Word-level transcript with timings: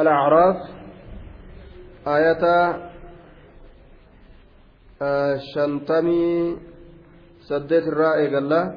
الأعراف 0.00 0.56
آية 2.06 2.44
شنتمي 5.54 6.56
سدت 7.40 7.86
الرائق 7.88 8.36
الله 8.36 8.74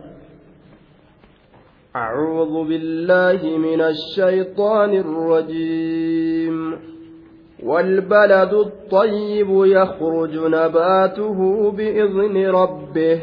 أعوذ 1.96 2.68
بالله 2.68 3.58
من 3.58 3.82
الشيطان 3.82 4.94
الرجيم. 4.94 6.80
والبلد 7.64 8.54
الطيب 8.54 9.50
يخرج 9.50 10.36
نباته 10.36 11.72
بإذن 11.72 12.46
ربه 12.46 13.22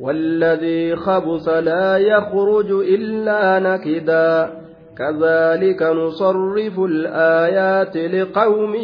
والذي 0.00 0.96
خبث 0.96 1.48
لا 1.48 1.98
يخرج 1.98 2.70
إلا 2.70 3.58
نكدا. 3.58 4.60
كذلك 4.98 5.82
نصرف 5.82 6.78
الآيات 6.78 7.96
لقوم 7.96 8.74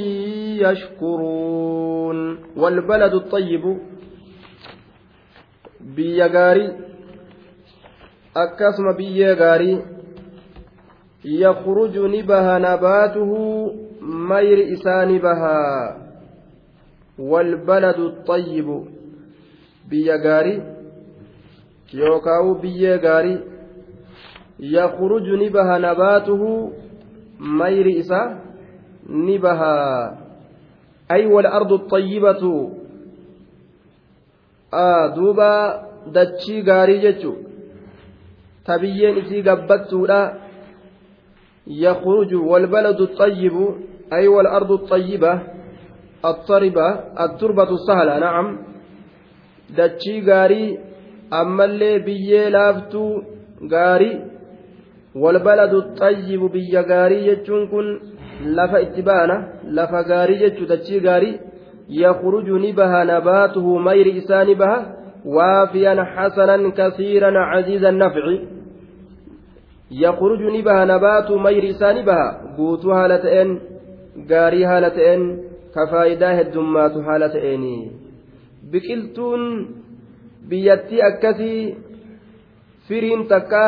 يشكرون 0.64 2.38
والبلد 2.56 3.14
الطيب 3.14 3.64
بيغاري 5.96 6.86
akkasuma 8.36 8.92
biyyee 8.92 9.34
gaarii 9.34 9.78
yakhruju 11.24 12.08
ni 12.08 12.22
baha 12.22 12.58
nabaatuhu 12.58 13.38
mayri 14.30 14.64
isaa 14.74 15.04
ni 15.10 15.18
bahaa 15.18 15.96
walbaladu 17.18 18.12
xayyibu 18.28 18.76
biyya 19.88 20.18
gaarii 20.26 20.62
yookaawu 22.00 22.54
biyyee 22.62 22.98
gaarii 23.06 23.38
ni 24.58 25.50
baha 25.50 25.78
nabaatuhu 25.78 26.72
mayri 27.38 27.92
isaa 27.98 28.38
ni 29.08 29.38
bahaa 29.38 30.16
ay 31.08 31.26
walardu 31.26 31.78
xayyibatu 31.90 32.52
duuba 35.14 35.50
dachii 36.12 36.62
gaarii 36.62 37.00
jechu 37.00 37.36
tabiyyeen 38.64 39.18
isii 39.18 39.42
gabbattuudha 39.42 40.20
yakhruju 41.66 42.48
walbaladu 42.50 43.04
الطيب 43.04 43.56
أي 44.12 44.28
والأرض 44.28 44.72
الطيبة 44.72 45.40
الطربة 46.24 46.88
التربة 47.24 47.70
السهلة 47.70 48.18
نعم 48.18 48.58
dachii 49.76 50.20
gaarii 50.22 50.78
ammallee 51.30 51.98
biyyee 52.06 52.50
laaftuu 52.50 53.24
gaarii 53.72 54.35
yakhruju 61.88 62.58
ni 62.58 62.72
baha 62.72 63.04
nabaatuhu 63.04 63.78
mayri 63.78 64.10
isaa 64.10 64.44
ni 64.44 64.54
baha 64.54 64.78
waafiyan 65.24 65.98
xasanan 66.14 66.72
kasiiran 66.72 67.34
caziiza 67.34 67.92
nafci 67.92 68.40
yakhruju 69.90 70.50
ni 70.50 70.62
baha 70.62 70.86
nabaatu 70.86 71.38
mayri 71.38 71.68
isaa 71.68 71.92
ni 71.92 72.02
baha 72.02 72.54
guutuu 72.56 72.90
haala 72.90 73.18
ta'een 73.18 73.60
gaarii 74.28 74.62
haala 74.62 74.90
ta'een 74.90 75.22
ka 75.74 75.86
faayidaa 75.86 76.34
heddummaatu 76.34 77.02
haala 77.02 77.28
ta'eeni 77.28 77.90
biqiltuun 78.70 79.42
biyyattii 80.48 81.02
akkasii 81.02 81.76
firiin 82.88 83.28
takka 83.28 83.62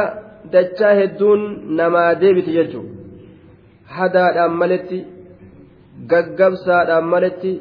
dachaa 0.52 0.94
hedduun 1.00 1.42
namaa 1.80 2.10
deebiti 2.20 2.56
jechuun 2.58 2.88
hadaadhaan 3.96 4.54
maletti 4.62 4.98
gaggabsaadhaan 6.10 7.06
maletti 7.14 7.52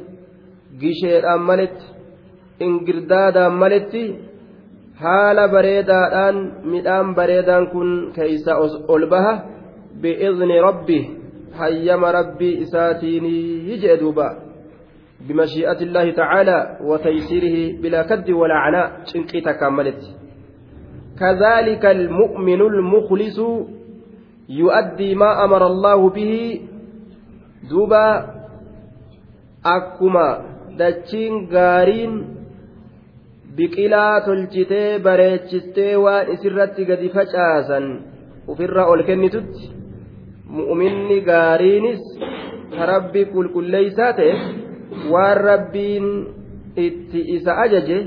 gisheedhaan 0.82 1.44
maletti 1.50 1.86
ingirdaadhaan 2.66 3.60
maletti 3.64 4.04
haala 5.04 5.48
bareedaadhaan 5.56 6.38
midhaan 6.72 7.16
bareedaan 7.16 7.70
kun 7.74 7.90
keeysa 8.16 8.58
ol 8.94 9.06
baha. 9.14 9.34
Bi'izni 10.02 10.58
rabbi 10.68 11.00
hayyama 11.60 12.12
rabbii 12.12 12.60
isaatiinii 12.64 13.78
jee 13.82 13.98
duuba. 14.02 14.28
Bimashii'ati 15.28 15.84
illaahi 15.88 16.14
tacaalaa 16.20 16.68
wataysiirihi 16.90 17.64
bilaa 17.82 18.04
kaddi 18.12 18.34
walaa 18.42 18.64
canaa 18.66 18.92
cinqii 19.10 19.42
takkaan 19.42 19.74
maletti. 19.74 20.27
كذلك 21.20 21.86
المؤمن 21.86 22.62
المخلص 22.62 23.40
يؤدي 24.50 25.16
ما 25.16 25.46
أمر 25.46 25.68
الله 25.68 26.10
به 26.10 26.62
دوبا 27.70 28.26
أكما 29.66 30.28
دتشين 30.80 31.34
غارين 31.52 32.38
waan 35.98 36.30
isirratti 36.36 36.86
gadi 36.86 37.10
facaasan 37.10 37.86
ofirra 38.46 38.86
ol 38.86 39.02
kennitutti 39.08 39.74
mu'uminni 40.46 41.26
gaariinis 41.26 42.04
ka 42.76 42.86
rabbi 42.86 43.26
qulqulleeysaa 43.34 44.14
ta'e 44.20 44.34
waan 45.12 45.38
rabbiin 45.50 46.06
itti 46.86 47.20
isa 47.36 47.58
ajaje 47.66 47.98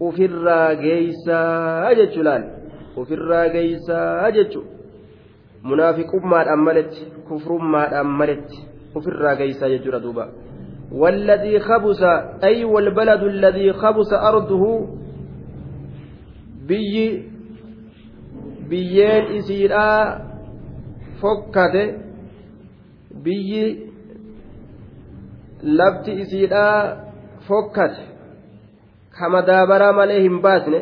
ofirraa 0.00 0.74
geeysaa 0.84 1.94
jechuu 1.94 2.24
laal 2.28 2.44
ofirraa 2.96 3.48
geeysaa 3.48 4.30
jechuu 4.36 4.64
munaafiqummaadhaan 5.62 6.64
maletti 6.68 7.06
kufrummaadhaan 7.28 8.06
maletti 8.20 8.64
ofirraa 8.94 9.36
geeysaa 9.36 9.68
jechuudha 9.74 10.00
duuba. 10.06 10.26
والذي 10.92 11.58
خبث 11.60 12.02
أي 12.44 12.64
والبلد 12.64 13.22
الذي 13.22 13.72
خبث 13.72 14.12
أرضه 14.12 14.64
بي 16.68 17.32
biyyeen 18.72 19.24
isiidhaa 19.38 20.20
fokkate 21.20 21.84
biyyi 23.24 23.64
lafti 25.62 26.12
isiidhaa 26.22 26.96
fokkate 27.48 28.02
ka 29.18 29.28
madaabaraa 29.34 29.92
malee 29.92 30.20
hin 30.26 30.40
baasne 30.46 30.80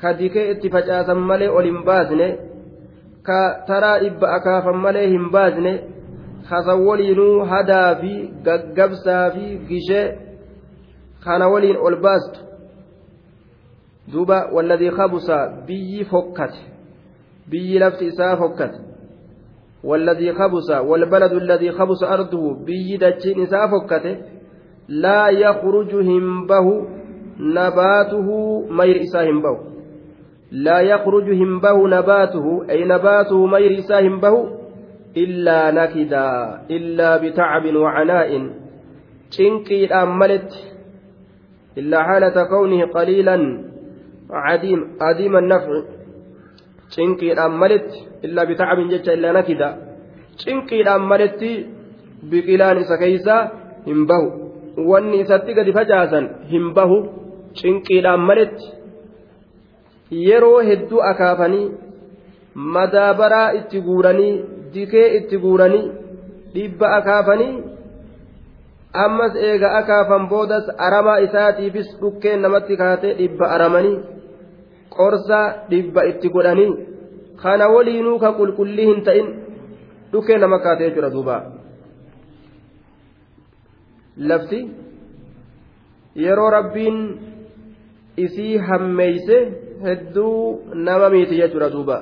ka 0.00 0.12
dikee 0.18 0.50
itti 0.52 0.70
facaasan 0.74 1.20
malee 1.30 1.50
ol 1.58 1.66
hin 1.70 1.84
baasne 1.88 2.28
ka 3.28 3.38
taraa 3.68 3.98
dhibba 4.02 4.32
akaafan 4.38 4.82
malee 4.86 5.06
hin 5.14 5.30
baasne 5.36 5.72
hasan 6.50 6.84
waliinuu 6.88 7.44
hadaa 7.52 7.94
fi 8.00 8.12
gaggabsaa 8.48 9.30
fi 9.36 9.44
gishee 9.68 10.04
kana 11.24 11.48
waliin 11.54 11.76
ol 11.76 11.96
baastu 12.06 12.40
duuba 14.12 14.38
walladii 14.52 14.90
kabusa 15.00 15.38
biyyi 15.66 16.04
fokkate 16.04 16.60
biyyi 17.50 17.78
lafti 17.78 18.06
isaa 18.12 18.36
fokkate 18.36 18.88
والذي 19.84 20.32
خبس 20.32 20.70
والبلد 20.70 21.32
الذي 21.32 21.72
خبس 21.72 22.02
أرضه 22.02 22.64
بيدتشين 22.64 23.42
إساء 23.42 23.66
فكته 23.66 24.16
لا 24.88 25.28
يخرج 25.28 25.94
همبه 25.94 26.66
نباته 27.40 28.28
مير 28.70 29.02
إساء 29.02 29.30
همبه 29.30 29.58
لا 30.52 30.80
يخرج 30.80 31.30
همبه 31.30 31.88
نباته 31.88 32.64
أي 32.70 32.84
نباته 32.84 33.46
مير 33.46 33.84
همبه 33.90 34.58
nakidaa 35.16 36.68
illaa 36.68 37.18
bitacabin 37.18 37.76
wacanaa'in 37.76 38.44
cinqiidhaan 39.34 40.10
maletti 40.20 40.60
illaa 41.80 42.04
xaalata 42.08 42.46
kawnihi 42.52 42.86
qaliilan 42.96 43.42
cadiima 45.00 45.40
nafci 45.40 45.80
cinqiidhaan 46.94 47.52
maletti 47.62 47.98
illaa 48.22 48.46
bitacabin 48.46 48.90
jecha 48.94 49.16
illaa 49.18 49.32
nakida 49.38 49.68
cinqiidhaan 50.42 51.02
maletti 51.12 51.66
biqilaan 52.30 52.78
isa 52.84 53.00
keeysaa 53.02 53.42
hin 53.86 54.06
bahu 54.10 54.28
wanni 54.90 55.20
isatti 55.24 55.54
gadi 55.58 55.72
facaasan 55.78 56.24
hin 56.52 56.74
bahu 56.76 56.96
cinqiidhaan 57.60 58.26
maletti 58.28 58.66
yeroo 60.26 60.60
hedduu 60.68 61.00
akaafanii 61.10 61.66
madaabaraa 62.76 63.48
itti 63.60 63.80
guuranii 63.88 64.34
dikee 64.74 65.08
itti 65.18 65.42
guuranii 65.44 65.84
dhibba 66.54 66.94
akaafanii 66.98 67.54
ammas 69.04 69.34
eega 69.48 69.68
akaafan 69.80 70.28
boodas 70.28 70.70
aramaa 70.86 71.18
isaatiifis 71.26 71.90
dhukkeen 72.00 72.42
namatti 72.46 72.80
kaatee 72.82 73.14
dhibba 73.20 73.50
aramanii 73.56 73.96
qorsa 74.96 75.40
dhibba 75.70 76.08
itti 76.10 76.28
godhanii 76.36 76.72
kana 77.42 77.68
waliinuu 77.74 78.18
ka 78.24 78.32
qulqullii 78.40 78.88
hin 78.90 79.04
ta'in 79.08 79.28
dhukkeen 80.12 80.40
nama 80.40 80.58
kaatee 80.58 80.90
jira 80.94 81.10
duuba. 81.14 81.36
Lafti 84.28 84.60
yeroo 86.24 86.50
rabbiin 86.50 86.96
isii 88.24 88.54
hammeeyse 88.68 89.36
hedduu 89.86 90.62
nama 90.74 91.10
miiti 91.14 91.40
jechuudha 91.40 91.70
duuba. 91.74 91.98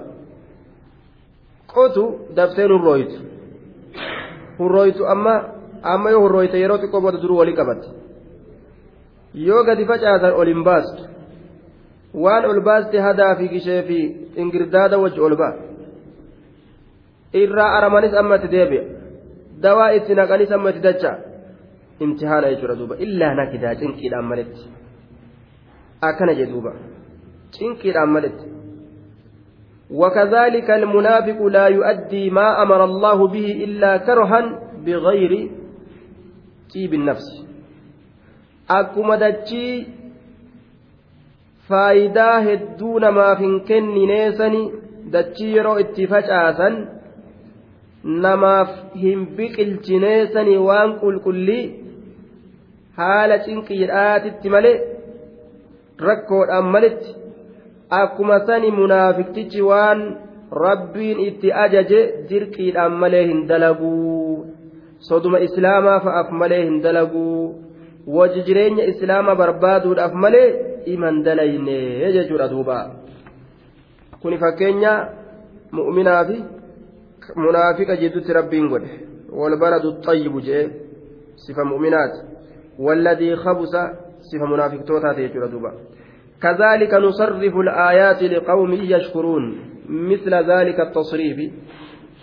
qotu 1.74 2.04
daftee 2.36 2.66
nurrooytu 2.72 3.18
hurrooytu 4.58 5.02
amma 5.14 5.34
amma 5.92 6.10
yoo 6.14 6.22
hurrooyte 6.24 6.60
yeroo 6.62 6.78
xiqqoo 6.82 7.00
booda 7.04 7.22
duruu 7.22 7.38
walii 7.40 7.56
qabatti 7.60 7.88
yoo 9.48 9.64
gadi 9.68 9.84
facaasan 9.90 10.32
ol 10.40 10.48
hin 10.52 10.64
baastu. 10.64 11.02
Waan 12.24 12.44
ol 12.50 12.60
baaste 12.68 13.00
hadaa 13.06 13.34
fi 13.38 13.48
gishee 13.48 13.82
fi 13.88 13.98
ingirdaada 14.42 14.98
wajji 14.98 15.20
ol 15.20 15.36
ba'a. 15.36 15.54
Irraa 17.42 17.70
aramanis 17.78 18.14
amma 18.20 18.38
itti 18.38 18.48
deebi'a. 18.54 18.84
Dawaa 19.64 19.90
itti 19.98 20.14
naqanis 20.14 20.52
amma 20.56 20.70
itti 20.70 20.82
dacha 20.88 21.12
imtihaana 22.00 22.52
jechuudha 22.52 22.78
duuba. 22.80 22.94
Illaa 23.04 23.34
nakidaa 23.40 23.74
cinqiidhaan 23.80 24.26
maletti 24.30 24.75
akkana 26.02 26.34
jee 26.34 26.46
duuba 26.52 26.72
cinqiidhaan 27.58 28.10
maletti 28.18 28.46
وكذلك 29.90 30.70
المنافق 30.70 31.42
لا 31.42 31.66
يؤدي 31.66 32.30
ما 32.30 32.62
أمر 32.62 32.84
الله 32.84 33.28
به 33.28 33.46
إلا 33.64 33.96
كرها 33.96 34.40
بغير 34.86 35.50
طيب 36.74 36.94
النفس 36.94 37.46
akkuma 38.68 39.16
dachii 39.16 39.86
faayidaa 41.68 42.40
hedduu 42.40 42.98
namaaf 42.98 43.38
hin 43.38 43.60
kennineessani 43.68 44.62
dachii 45.12 45.52
yeroo 45.56 45.78
itti 45.84 46.06
facaasan 46.12 46.78
namaaf 48.24 48.72
hin 49.02 49.26
biqilchineessani 49.36 50.56
waan 50.68 50.98
qulqullii 51.02 51.64
haala 52.96 53.38
cinqiidhaatitti 53.46 54.48
malee 54.56 54.74
rakkoodhaan 55.98 56.64
malitti. 56.64 57.16
Akkuma 57.90 58.40
sani 58.46 58.70
munaafiktichi 58.70 59.62
waan 59.62 60.00
rabbiin 60.50 61.20
itti 61.20 61.52
ajaje 61.52 62.00
dirqiidhaan 62.28 62.92
malee 63.02 63.26
hin 63.26 63.46
dalaguu 63.48 64.46
soduma 64.98 65.38
islaamaa 65.38 66.00
fa'aaf 66.00 66.30
malee 66.30 66.64
hin 66.64 66.82
dalaguu. 66.82 67.66
waji 68.06 68.42
jireenya 68.42 68.84
islaama 68.84 69.34
barbaaduudhaaf 69.34 70.12
malee 70.12 70.48
iman 70.86 71.22
dalayne 71.22 72.12
jechuudha 72.12 72.48
duuba. 72.48 72.90
Kuni 74.22 74.38
fakkeenya 74.38 74.92
mu'minaa 75.72 76.24
fi 76.24 76.36
munaafiqa 77.36 77.96
jidduutti 77.96 78.32
rabbiin 78.32 78.68
godhe. 78.68 79.00
Walbaladu 79.32 79.92
xayyibu 80.06 80.40
jee 80.40 80.70
sifa 81.36 81.64
mu'minaati. 81.64 82.20
Walladii 82.78 83.36
khabusa 83.36 83.82
sifa 84.30 84.46
munaafiqtootaati 84.52 85.20
jechuudha 85.26 85.52
duuba 85.54 85.72
كذلك 86.42 86.94
نصرف 86.94 87.54
الآيات 87.64 88.22
لقوم 88.22 88.72
يشكرون 88.72 89.44
مثل 89.88 90.32
ذلك 90.34 90.80
التصريف 90.80 91.38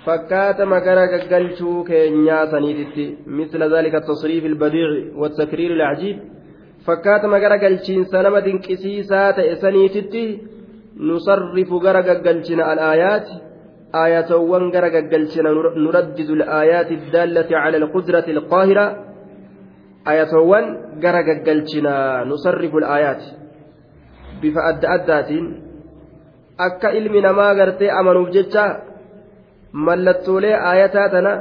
fakkaatama 0.06 0.80
gara 0.86 1.08
gaggalchuu 1.08 1.84
keenyaa 1.90 2.48
saniititti 2.54 3.06
misla 3.38 3.70
zaalika 3.74 4.02
tasriif 4.02 4.44
ilbadiici 4.50 5.16
والتكرير 5.20 5.72
العجيب 5.72 6.18
fakkaatama 6.86 7.40
gara 7.40 7.58
galchiinsa 7.58 8.24
nama 8.24 8.42
dinqisiisaa 8.46 9.34
ta'e 9.38 9.56
saniititti 9.64 10.24
nusarrifu 11.10 11.80
gara 11.80 12.02
gaggalchina 12.10 12.64
alaayaati 12.72 13.34
aayatowwan 14.02 14.72
gara 14.76 14.90
gaggalchina 14.96 15.50
nuraddidu 15.86 16.34
alaayaati 16.38 17.00
daallati 17.16 17.54
cala 17.54 17.78
alqudrati 17.84 18.36
alqaahira 18.36 18.86
aayatowwan 20.06 20.66
gara 21.04 21.24
gaggalchina 21.24 22.26
nusarrifu 22.26 22.78
alaayaati 22.78 23.30
bifa 24.42 24.62
adda 24.72 24.90
addaatiin 24.98 25.46
akka 26.58 26.92
ilmi 27.00 27.22
namaa 27.22 27.56
gartee 27.56 27.92
amanuuf 28.00 28.30
jecha 28.36 28.64
mallattoolee 29.74 30.56
aayataa 30.70 31.10
tana 31.10 31.34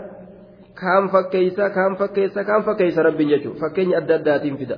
kaan 0.81 1.09
fakkeeysa 1.15 1.71
kaan 1.71 1.97
fakkeessa 1.97 2.45
kaan 2.45 2.63
fakkeeysa 2.65 3.03
rabbiin 3.03 3.29
jechuudha. 3.29 3.61
Fakkeenya 3.61 3.99
adda 3.99 4.15
addaatiin 4.15 4.57
fida. 4.57 4.77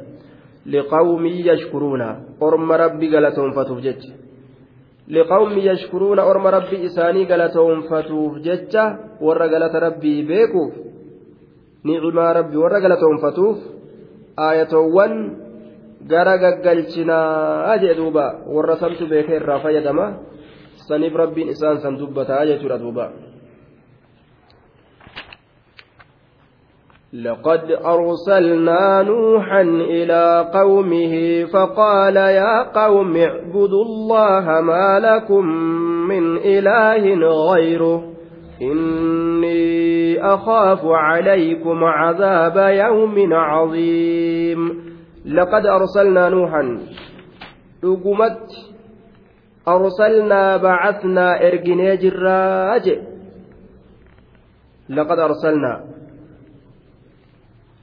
Liqawmii 0.66 1.46
yashkuruuna 1.46 2.16
orma 2.40 2.76
rabbi 2.76 3.08
galatoonfatuuf 3.08 3.80
jecha. 3.82 4.12
Liqawmii 5.08 5.66
yashkuruuna 5.66 6.24
orma 6.24 6.50
rabbi 6.50 6.76
isaanii 6.88 7.26
galatoonfatuuf 7.26 8.40
jecha 8.46 8.84
warra 9.20 9.48
galata 9.48 9.80
rabbii 9.80 10.22
beekuuf 10.22 10.72
rabbi 11.84 12.56
warra 12.56 12.80
galatoonfatuuf 12.80 13.58
aayatoowwan 14.36 15.12
gara 16.08 16.38
gaggalchinaa 16.38 17.78
jee 17.78 17.94
duuba 17.94 18.44
warra 18.48 18.76
samtu 18.76 19.06
beekee 19.06 19.36
irraa 19.36 19.60
fayyadama 19.60 20.06
saniif 20.88 21.14
rabbiin 21.14 21.52
isaan 21.52 21.80
san 21.80 21.98
dubbataa 21.98 22.46
jechuudha 22.46 22.78
duuba. 22.78 23.12
لقد 27.14 27.70
أرسلنا 27.70 29.02
نوحا 29.02 29.62
إلى 29.62 30.50
قومه 30.54 31.44
فقال 31.44 32.16
يا 32.16 32.62
قوم 32.62 33.16
اعبدوا 33.16 33.84
الله 33.84 34.60
ما 34.60 34.98
لكم 34.98 35.44
من 36.10 36.36
إله 36.36 37.04
غيره 37.52 38.13
إني 38.62 40.22
أخاف 40.22 40.80
عليكم 40.84 41.84
عذاب 41.84 42.56
يوم 42.56 43.32
عظيم. 43.32 44.60
لقد 45.26 45.66
أرسلنا 45.66 46.28
نوحا 46.28 46.78
لقمت 47.82 48.48
أرسلنا 49.68 50.56
بعثنا 50.56 51.46
إرجني 51.46 51.96
جراج. 51.96 52.98
لقد 54.88 55.18
أرسلنا 55.18 55.84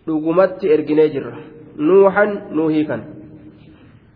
لقمت 0.07 0.65
إرجني 0.65 1.07
جرا. 1.07 1.35
نوحا 1.77 2.25
نوهيكا 2.51 3.03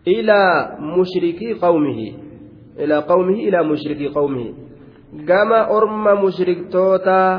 إلى 0.08 0.40
مشركي 0.80 1.54
قومه 1.62 1.98
إلى 2.78 2.96
قومه 2.98 3.34
إلى 3.34 3.62
مشركي 3.62 4.08
قومه. 4.08 4.65
Gama 5.12 5.66
orma 5.70 6.14
mushriktootaa 6.14 7.30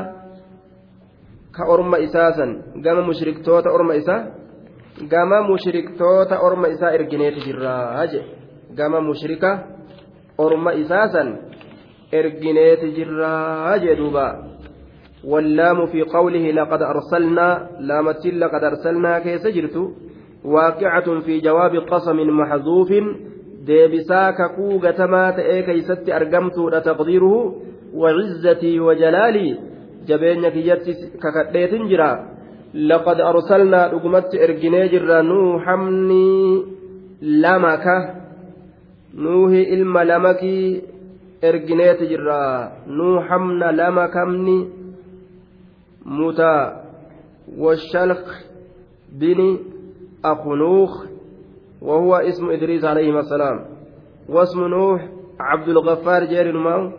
ka 1.52 1.64
orma 1.66 1.98
isaasan 1.98 2.80
gama 2.82 3.02
mushriktoota 3.02 3.70
orma 3.70 3.94
isaa 3.94 4.26
gama 5.08 5.42
mushriktoota 5.42 6.40
orma 6.40 6.68
isaa 6.68 6.92
ergineeti 6.92 7.40
jirraa 7.40 8.06
je 8.06 8.20
gama 8.78 9.00
mushrika 9.00 9.50
orma 10.38 10.72
isaasan 10.72 11.28
ergineeti 12.12 12.92
jirraa 12.96 13.78
jee 13.78 13.96
duubaa 13.96 14.32
واللام 15.24 15.86
في 15.86 16.02
قوله 16.02 16.50
لقد 16.50 16.82
أرسلنا 16.82 17.68
لامت 17.80 18.26
لقد 18.26 18.64
أرسلنا 18.64 19.18
كيس 19.18 19.46
جرت 19.46 19.76
واقعة 20.44 21.20
في 21.20 21.40
جواب 21.40 21.76
قسم 21.76 22.18
محذوف 22.40 22.90
deebisaa 23.68 24.32
kakuu 24.40 24.78
gatamaa 24.84 25.32
ta'ee 25.38 25.62
keeysatti 25.70 26.12
argamtuudha 26.20 26.80
taqdiiruhu 26.90 27.40
وعزتي 27.94 28.80
وجلالي 28.80 29.58
jabeenya 30.08 30.50
kiyyatti 30.50 30.92
kakadheetin 31.20 31.88
jira 31.88 32.10
laqad 32.72 33.20
arsalnaa 33.20 33.88
dhugumatti 33.92 34.40
erginee 34.40 34.88
jirra 34.88 35.22
nuuhamni 35.22 36.64
lamaka 37.44 37.96
nuuhi 39.12 39.62
ilma 39.76 40.04
lamakii 40.10 40.82
ergineeti 41.50 42.08
jirra 42.12 42.72
nuuhamna 42.86 43.72
lama 43.72 44.08
kamni 44.08 44.58
موتى 46.08 46.56
والشلخ 47.58 48.22
بن 49.12 49.58
أخنوخ 50.24 51.07
وهو 51.82 52.14
اسم 52.16 52.50
إدريس 52.50 52.84
عليه 52.84 53.20
السلام. 53.20 53.64
واسم 54.28 54.66
نوح 54.66 55.08
عبد 55.40 55.68
الغفار 55.68 56.24
جير 56.24 56.52
معه 56.52 56.92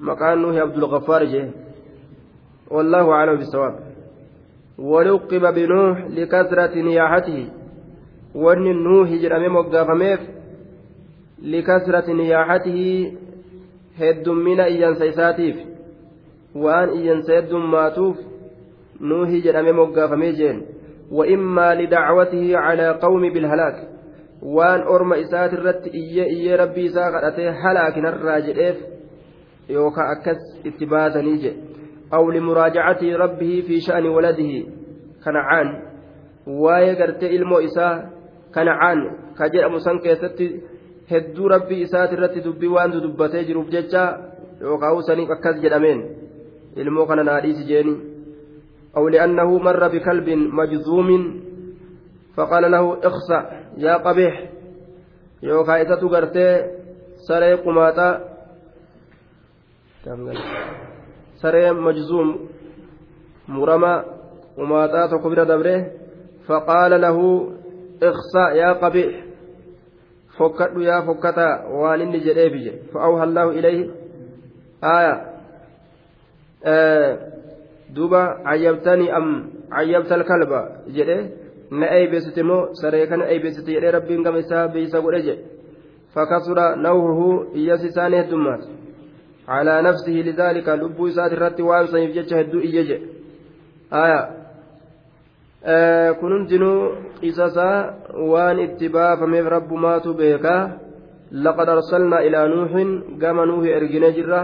مكان 0.00 0.38
نوح 0.38 0.56
عبد 0.56 0.76
الغفار 0.76 1.24
جير. 1.24 1.50
والله 2.70 3.10
أعلم 3.12 3.36
بالصواب. 3.36 3.74
ولقب 4.78 5.54
بنوح 5.54 6.06
لكثرة 6.06 6.74
نياحته. 6.74 7.48
وأن 8.34 8.82
نوح 8.82 9.08
جرمي 9.10 9.48
مقافميف 9.48 10.20
لكثرة 11.42 12.12
نياحته. 12.12 13.12
هد 13.98 14.28
من 14.28 14.60
إيان 14.60 14.94
سيساتيف. 14.94 15.72
waan 16.54 16.90
iyyansa 16.94 17.32
heddummaatuuf 17.32 18.16
nuuhii 19.00 19.40
jedhamee 19.44 19.72
moggaafamee 19.72 20.32
jeen 20.32 20.58
وإما 21.10 21.74
لدعوته 21.74 22.56
على 22.56 22.88
قوم 22.88 23.32
بالهلاك 23.32 23.88
وان 24.42 24.80
أرم 24.80 25.12
إسات 25.12 25.52
الرت 25.52 25.86
إيه 25.86 26.22
إيه 26.22 26.56
ربي 26.56 26.88
ساقته 26.88 27.50
هلاك 27.50 27.98
الراجئف 27.98 28.76
يوكا 29.68 30.02
أكس 30.12 30.66
اتباتا 30.66 31.20
نيجي 31.20 31.52
أو 32.14 32.30
لمراجعة 32.30 32.98
ربه 33.02 33.64
في 33.66 33.80
شأن 33.80 34.06
ولده 34.06 34.66
كنعان 35.24 35.92
gartee 36.46 37.34
ilmoo 37.36 37.60
isaa 37.60 38.10
kanacaan 38.50 39.00
ka 39.38 39.48
jedhamu 39.48 39.80
san 39.80 40.00
keessatti 40.00 40.46
hedduu 41.10 41.48
rabbii 41.48 41.82
isaati 41.82 42.14
irratti 42.14 42.40
dubbii 42.40 42.68
waan 42.68 42.92
dubbatee 43.02 43.44
jiruuf 43.44 43.70
jecha 43.70 44.18
yookaan 44.60 45.02
saniif 45.02 45.30
akkas 45.30 45.62
jedhameen 45.62 46.02
ilmoo 46.76 47.06
kana 47.06 47.22
naadhiisi 47.24 47.64
jeeni 47.64 48.11
أو 48.96 49.08
لأنه 49.08 49.58
مر 49.58 49.88
بكلب 49.88 50.28
مجزوم 50.28 51.40
فقال 52.36 52.70
له 52.70 52.98
اخسأ 53.06 53.62
يا 53.76 53.96
قبيح. 53.96 54.50
يوكا 55.42 55.82
إتتو 55.82 56.08
قرتي 56.08 56.70
سري 57.28 57.54
قماتا. 57.54 58.28
سري 61.34 61.70
مجزوم. 61.72 62.48
مرمى 63.48 64.04
قماتا 64.56 65.06
تكبر 65.06 65.42
دبره. 65.44 65.90
فقال 66.46 67.00
له 67.00 67.18
اخسأ 68.02 68.50
يا 68.54 68.72
قبيح. 68.72 69.24
فكت 70.38 70.72
يا 70.76 71.00
فكتا. 71.00 71.66
وان 71.66 72.12
جريبي 72.12 72.70
فأوهى 72.94 73.24
الله 73.24 73.50
إليه. 73.50 73.90
آية. 74.84 75.32
آه. 76.64 77.41
Duuba 77.94 78.20
cayyabtanii 78.48 79.10
am 79.18 79.26
cayyabta 79.76 80.14
alkalba 80.18 80.60
jedhe 80.96 81.18
na 81.78 81.86
eeybesite 81.96 82.42
moo 82.50 82.62
saree 82.80 83.06
kana 83.10 83.24
eeybesite 83.32 83.70
jedhee 83.76 83.96
rabbiin 83.96 84.22
gama 84.26 84.38
isaa 84.44 84.68
beeysa 84.74 85.00
godhe 85.04 85.20
jedhe 85.28 85.42
fakasura 86.14 86.66
nawhuhu 86.84 87.28
iyyas 87.60 87.82
isaanii 87.90 88.20
heddummaate 88.22 88.68
calaa 89.46 89.82
nafsihi 89.88 90.22
lidaalika 90.28 90.76
lubbuu 90.82 91.08
isaati 91.12 91.34
irratti 91.38 91.62
waan 91.70 91.86
saniif 91.92 92.12
jecha 92.18 92.36
hedduu 92.40 92.60
iyye 92.68 92.82
jedhe 92.90 93.06
aya 94.02 94.20
kun 96.20 96.32
hundinuu 96.36 96.80
qisasaa 97.20 97.76
waan 98.32 98.58
itti 98.66 98.88
baafameef 98.96 99.46
rabbumaatu 99.56 100.14
beekaa 100.20 100.62
laqad 101.44 101.68
arsalnaa 101.76 102.22
ilaa 102.28 102.46
nuuhin 102.54 102.90
gama 103.22 103.46
nuuhi 103.46 103.74
ergine 103.78 104.12
jirra 104.16 104.40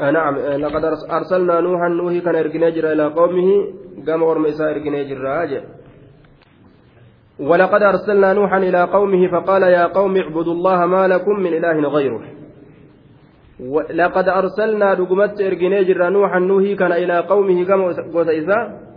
نعم. 0.00 0.34
لقد 0.36 0.84
أرسلنا 1.10 1.60
نوحا 1.60 1.88
نوحي 1.88 2.20
كان 2.20 2.34
إرجناجر 2.34 2.92
إلى 2.92 3.04
قومه 3.06 3.48
قام 4.06 4.22
ورم 4.22 4.46
إساء 4.46 4.70
إرجناجر 4.70 5.62
ولقد 7.38 7.82
أرسلنا 7.82 8.32
نوحا 8.32 8.58
إلى 8.58 8.82
قومه 8.82 9.28
فقال 9.28 9.62
يا 9.62 9.86
قوم 9.86 10.16
اعبدوا 10.16 10.52
الله 10.52 10.86
ما 10.86 11.08
لكم 11.08 11.40
من 11.40 11.52
إله 11.54 11.88
غيره. 11.88 12.22
لقد 13.90 14.28
أرسلنا 14.28 14.94
رقمت 14.94 15.40
إرجناجر 15.40 16.08
نوحا 16.08 16.38
نوحي 16.38 16.74
كان 16.74 16.92
إلى 16.92 17.18
قومه 17.18 17.64
قام 17.68 17.80
إساء. 18.28 18.92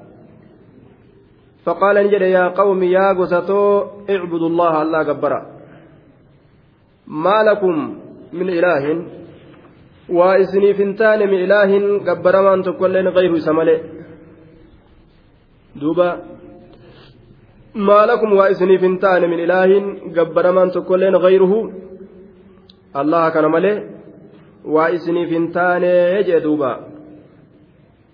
فقال 1.65 1.95
نجد 2.05 2.21
يا 2.21 2.47
قوم 2.47 2.83
يا 2.83 3.13
قسطو 3.13 3.83
اعبدوا 4.09 4.49
الله 4.49 4.81
الله 4.81 5.03
جبرا 5.03 5.41
ما 7.07 7.43
لكم 7.43 7.75
من 8.33 8.49
إله 8.49 8.83
gabbaramaan 12.07 12.63
tokkolleen 12.63 13.09
gayru 13.17 13.35
isa 13.41 13.53
malee 13.53 13.79
duuba 15.81 16.07
maalakum 17.75 18.37
waa 18.37 18.49
isiniif 18.53 18.81
hin 18.81 18.99
taane 18.99 19.27
min 19.27 19.39
ilaahin 19.45 19.85
gabbaramaan 20.17 20.71
tokkolleen 20.71 21.17
gayruhu 21.25 21.59
allaha 23.01 23.31
kana 23.35 23.49
malee 23.55 23.77
waa 24.75 24.89
isiniif 24.97 25.29
hin 25.29 25.51
taane 25.51 25.91
jee 26.27 26.39
duuba 26.45 26.71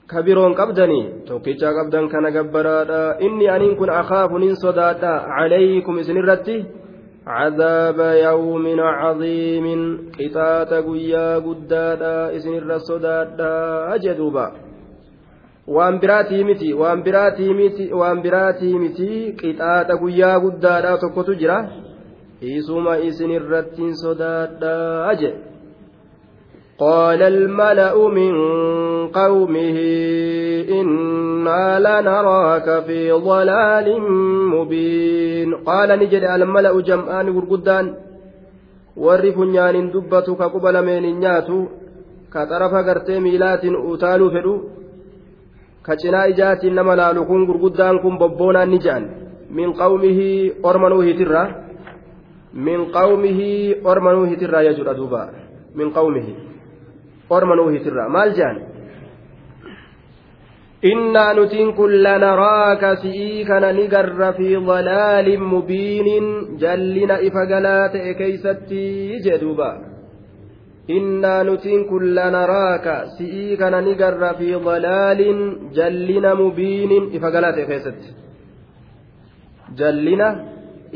ka 0.08 0.24
biroon 0.26 0.56
qabdanii 0.60 1.06
tokkichaa 1.28 1.74
qabdan 1.78 2.10
kana 2.14 2.32
gabbaraadha 2.38 3.02
inni 3.28 3.50
aniin 3.56 3.76
kun 3.80 3.90
akaafu 4.02 4.38
nin 4.44 4.56
sodaadha 4.64 5.12
calaykum 5.36 6.00
isin 6.02 6.18
irratti 6.24 6.56
عذاب 7.28 8.00
يوم 8.00 8.80
عظيم 8.80 9.66
قطاة 10.20 10.72
قيا 10.82 11.38
قدادا 11.38 12.36
إسن 12.36 12.54
الرسودادا 12.58 13.54
أجدوبا 13.96 14.48
waan 15.68 16.00
biraatii 16.02 16.44
miti 16.44 16.74
waan 16.74 17.04
biraatii 17.06 17.54
miti 17.54 17.86
waan 17.94 18.22
biraatii 18.26 18.74
miti 18.84 19.10
qixaaxa 19.40 19.96
guyyaa 20.02 20.40
guddaadhaa 20.44 20.98
tokkotu 21.04 21.36
jira 21.42 21.58
isuma 22.42 22.98
isin 23.08 23.32
irrattiin 23.38 23.94
sodaadhaa 24.04 25.14
jedhe 25.22 25.40
قال 26.81 27.23
الملأ 27.23 28.09
من 28.09 28.33
قومه 29.09 29.79
إنا 30.81 31.67
لنراك 31.81 32.85
في 32.87 33.13
ضلال 33.13 34.01
مبين 34.55 35.55
قال 35.55 35.89
نجد 35.99 36.25
الملأ 36.25 36.81
جمعان 36.81 37.27
غرقدان 37.37 37.87
warri 38.97 39.33
funyaanin 39.37 39.93
dubbatu 39.93 40.37
ka 40.41 40.49
quba 40.49 40.73
lameen 40.73 41.05
hin 41.05 41.21
nyaatu 41.21 41.69
ka 42.33 42.47
xarafa 42.49 42.81
gartee 42.83 43.21
miilaatiin 43.21 43.77
utaaluu 43.93 44.31
fedhu 44.35 44.55
ka 45.87 45.97
cinaa 46.01 46.25
ijaatiin 46.33 46.75
nama 46.75 46.97
laalu 47.01 47.27
kun 47.29 47.45
gurguddaan 47.49 48.01
kun 48.01 48.17
bobboonaan 48.19 48.71
ni 48.71 48.81
je'an 48.85 49.05
min 49.59 49.77
qawmihii 49.81 50.65
orma 50.71 50.89
nuuhitirra 50.89 51.43
min 52.69 52.89
qawmihii 52.97 53.85
orma 53.85 54.17
nuuhitirraa 54.17 54.65
jechuudha 54.69 54.97
duuba 55.01 55.23
min 55.75 55.93
qawmihii 55.99 56.50
orma 57.38 57.56
nuuhitirraa 57.60 58.10
maal 58.16 58.32
je'an 58.38 58.58
innaa 60.92 61.34
nutiin 61.38 61.74
kun 61.78 61.92
lanaraaka 62.04 62.96
si'ii 63.04 63.46
kana 63.50 63.72
ni 63.78 63.88
garra 63.94 64.34
fi 64.38 64.50
dalaalin 64.70 65.44
mubiinin 65.54 66.28
jallina 66.64 67.20
ifa 67.28 67.46
galaa 67.52 67.90
ta'e 67.96 68.14
keeysatti 68.22 68.86
jedhuuba 69.26 69.70
innaa 70.98 71.44
nutiin 71.50 71.86
kun 71.90 72.08
lanaraaka 72.16 72.96
si'ii 73.18 73.58
kana 73.62 73.82
ni 73.82 73.94
garra 74.02 74.34
fi 74.40 74.50
dalaalin 74.70 75.40
jallina 75.78 76.36
mubiinin 76.42 77.14
ifa 77.20 77.32
galaa 77.36 77.54
ta'e 77.60 77.68
keessatti 77.74 78.10
jallina 79.84 80.28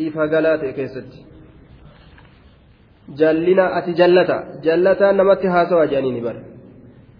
ifa 0.08 0.28
galaa 0.34 0.58
ta'e 0.64 0.74
keessatti 0.80 1.25
jallina 3.14 3.66
ati 3.78 3.94
jallata. 3.94 4.38
Jallataan 4.66 5.18
namatti 5.18 5.48
haasawa 5.48 5.88
jedhaniini 5.88 6.22
bara 6.22 6.42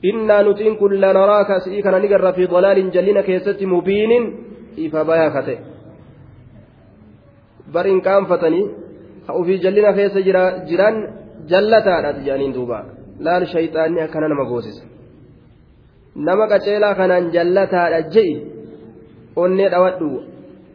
innaa 0.10 0.44
nutiin 0.44 0.78
kun 0.78 1.02
lanaraaka 1.02 1.60
si'ii 1.60 1.82
kana 1.82 2.00
ni 2.00 2.08
garra 2.08 2.34
fi 2.34 2.48
dalaalin 2.48 2.92
jallina 2.96 3.24
keessatti 3.24 3.66
mubiinin 3.66 4.24
ifa 4.78 5.06
bayaa 5.06 5.32
kate. 5.36 5.56
Bar 7.74 7.86
hin 7.88 8.02
qaanfatanii 8.08 8.66
ha 9.28 9.34
ufii 9.40 9.60
jallina 9.66 9.94
keessa 9.94 10.22
jiran 10.70 10.96
jallataadhaati 11.52 12.26
jedhaniin 12.28 12.54
duuba. 12.58 12.80
Laal 13.20 13.46
shayxaanni 13.54 14.02
akkana 14.06 14.28
nama 14.28 14.46
goosisa. 14.52 14.84
Nama 16.16 16.48
qaceelaa 16.48 16.96
kanaan 16.96 17.32
jallataadha 17.36 18.02
je'i. 18.16 18.34
Onnee 19.36 19.70
dhawadhu. 19.74 20.24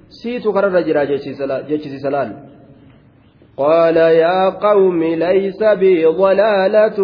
Siitu 0.09 0.53
kararra 0.53 0.83
jira 0.83 1.07
jechisiisa 1.07 2.11
laal 2.17 2.50
قال 3.61 3.97
يا 3.97 4.49
قوم 4.49 5.01
ليس 5.05 5.63
بي 5.63 6.07
ضلالة 6.07 7.01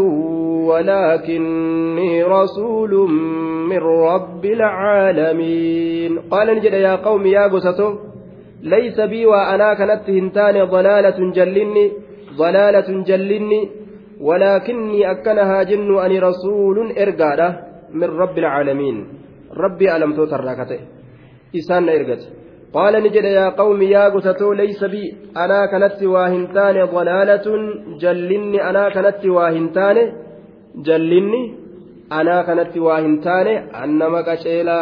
ولكني 0.68 2.22
رسول 2.22 2.92
من 3.70 3.78
رب 3.78 4.44
العالمين. 4.44 6.18
قال 6.18 6.46
نجد 6.56 6.72
يا 6.72 6.94
قوم 6.96 7.26
يا 7.26 7.44
قسطو 7.52 7.90
ليس 8.62 9.00
بي 9.00 9.26
وأنا 9.26 9.74
كانت 9.74 10.10
هنتان 10.10 10.64
ضلالة 10.64 11.18
جلني 11.36 11.92
ضلالة 12.42 12.88
جلني 13.08 13.60
ولكني 14.20 15.10
أكنها 15.10 15.62
جن 15.62 15.98
أني 16.04 16.18
رسول 16.18 16.76
إرقادة 17.02 17.48
من 18.00 18.08
رب 18.22 18.38
العالمين. 18.38 18.96
ربي 19.64 19.96
ألم 19.96 20.12
توتر 20.16 20.40
إسان 21.56 21.88
إرقته 21.88 22.45
قال 22.76 22.94
نجد 23.04 23.24
يا 23.38 23.46
قوم 23.60 23.82
يا 23.82 24.04
قتتو 24.14 24.52
ليس 24.52 24.84
بي 24.92 25.02
أنا 25.44 25.60
كنت 25.72 26.00
واهنتان 26.14 26.76
ضلالة 26.94 27.46
جلني 28.02 28.58
أنا 28.70 28.84
كنت 28.94 29.22
واهنتان 29.36 29.96
جلني 30.86 31.42
أنا 32.18 32.36
كنت 32.46 32.74
واهنتان 32.86 33.46
أنما 33.82 34.20
كشيلا 34.28 34.78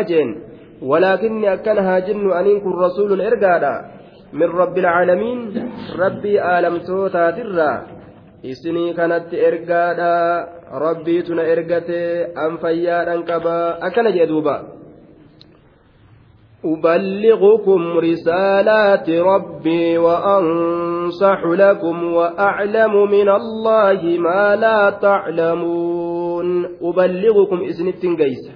أجين 0.00 0.28
ولكني 0.90 1.52
أكنها 1.54 1.98
جن 2.06 2.24
أن 2.38 2.46
كن 2.62 2.72
رسول 2.84 3.20
إرقادا 3.28 3.74
من 4.38 4.48
رب 4.62 4.76
العالمين 4.78 5.38
ربي 5.98 6.34
آلم 6.58 6.74
توتا 6.86 7.30
ترى 7.36 7.72
isinii 8.50 8.94
kanatti 8.98 9.36
ergaadha 9.48 10.12
rabbiituna 10.84 11.42
ergate 11.52 12.00
an 12.44 12.58
fayyaadhan 12.62 13.20
qaba 13.28 13.54
akkana 13.86 14.10
jee 14.16 14.26
duuba 14.30 14.54
أبلغكم 16.64 17.98
رسالات 17.98 19.10
ربي 19.10 19.98
وأنصح 19.98 21.44
لكم 21.44 22.04
وأعلم 22.04 23.10
من 23.10 23.28
الله 23.28 24.02
ما 24.18 24.56
لا 24.56 24.90
تعلمون. 24.90 26.64
أبلغكم 26.82 27.62
إسنتين 27.62 28.16
جيس. 28.16 28.50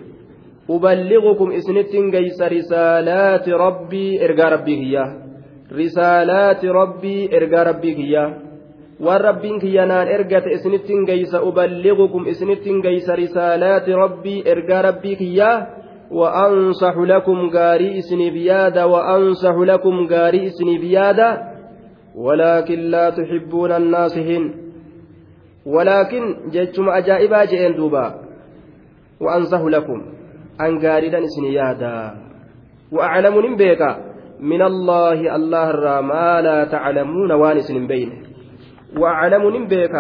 أبلغكم 0.70 1.52
إسنتين 1.52 2.10
جيس. 2.10 2.42
رسالات 2.42 3.48
ربي 3.48 4.25
إرجى 4.25 4.42
ربي 4.42 4.76
هي. 4.82 5.04
رسالات 5.72 6.64
ربي 6.64 7.36
إرجى 7.36 7.62
ربي 7.62 7.96
هي. 7.96 8.34
والربين 9.00 9.58
كيانان 9.58 10.06
إرجت 10.06 10.44
إسنتين 10.54 11.04
جيس. 11.04 11.34
أبلغكم 11.34 12.26
إسنتين 12.28 12.80
جيس. 12.80 13.10
رسالات 13.10 13.88
ربي 13.88 14.44
إرجى 14.52 14.80
ربي 14.88 15.16
هي. 15.20 15.66
وأنصح 16.10 16.96
لكم 16.96 17.50
غاري 17.54 17.98
إسني 17.98 18.30
بيادة 18.30 18.86
وأنصح 18.86 19.54
لكم 19.54 20.06
غاري 20.10 20.46
إسني 20.46 20.78
بيادة 20.78 21.42
ولكن 22.14 22.78
لا 22.78 23.10
تحبون 23.10 23.72
الناصحين 23.72 24.66
ولكن 25.66 26.36
جتم 26.50 26.88
أجائبا 26.88 27.44
جئين 27.44 27.76
دوبا. 27.76 28.14
وأنصح 29.20 29.60
لكم 29.60 30.02
أن 30.60 30.78
غاري 30.78 31.08
إسني 31.08 31.54
يادا. 31.54 32.14
وأعلم 32.92 33.52
نبيك 33.52 33.82
من 34.40 34.62
الله 34.62 35.36
الله 35.36 36.00
ما 36.00 36.40
لا 36.40 36.64
تعلمون 36.64 37.32
وانس 37.32 37.72
بينه 37.72 38.18
وأعلم 38.98 39.56
نبيك 39.56 39.94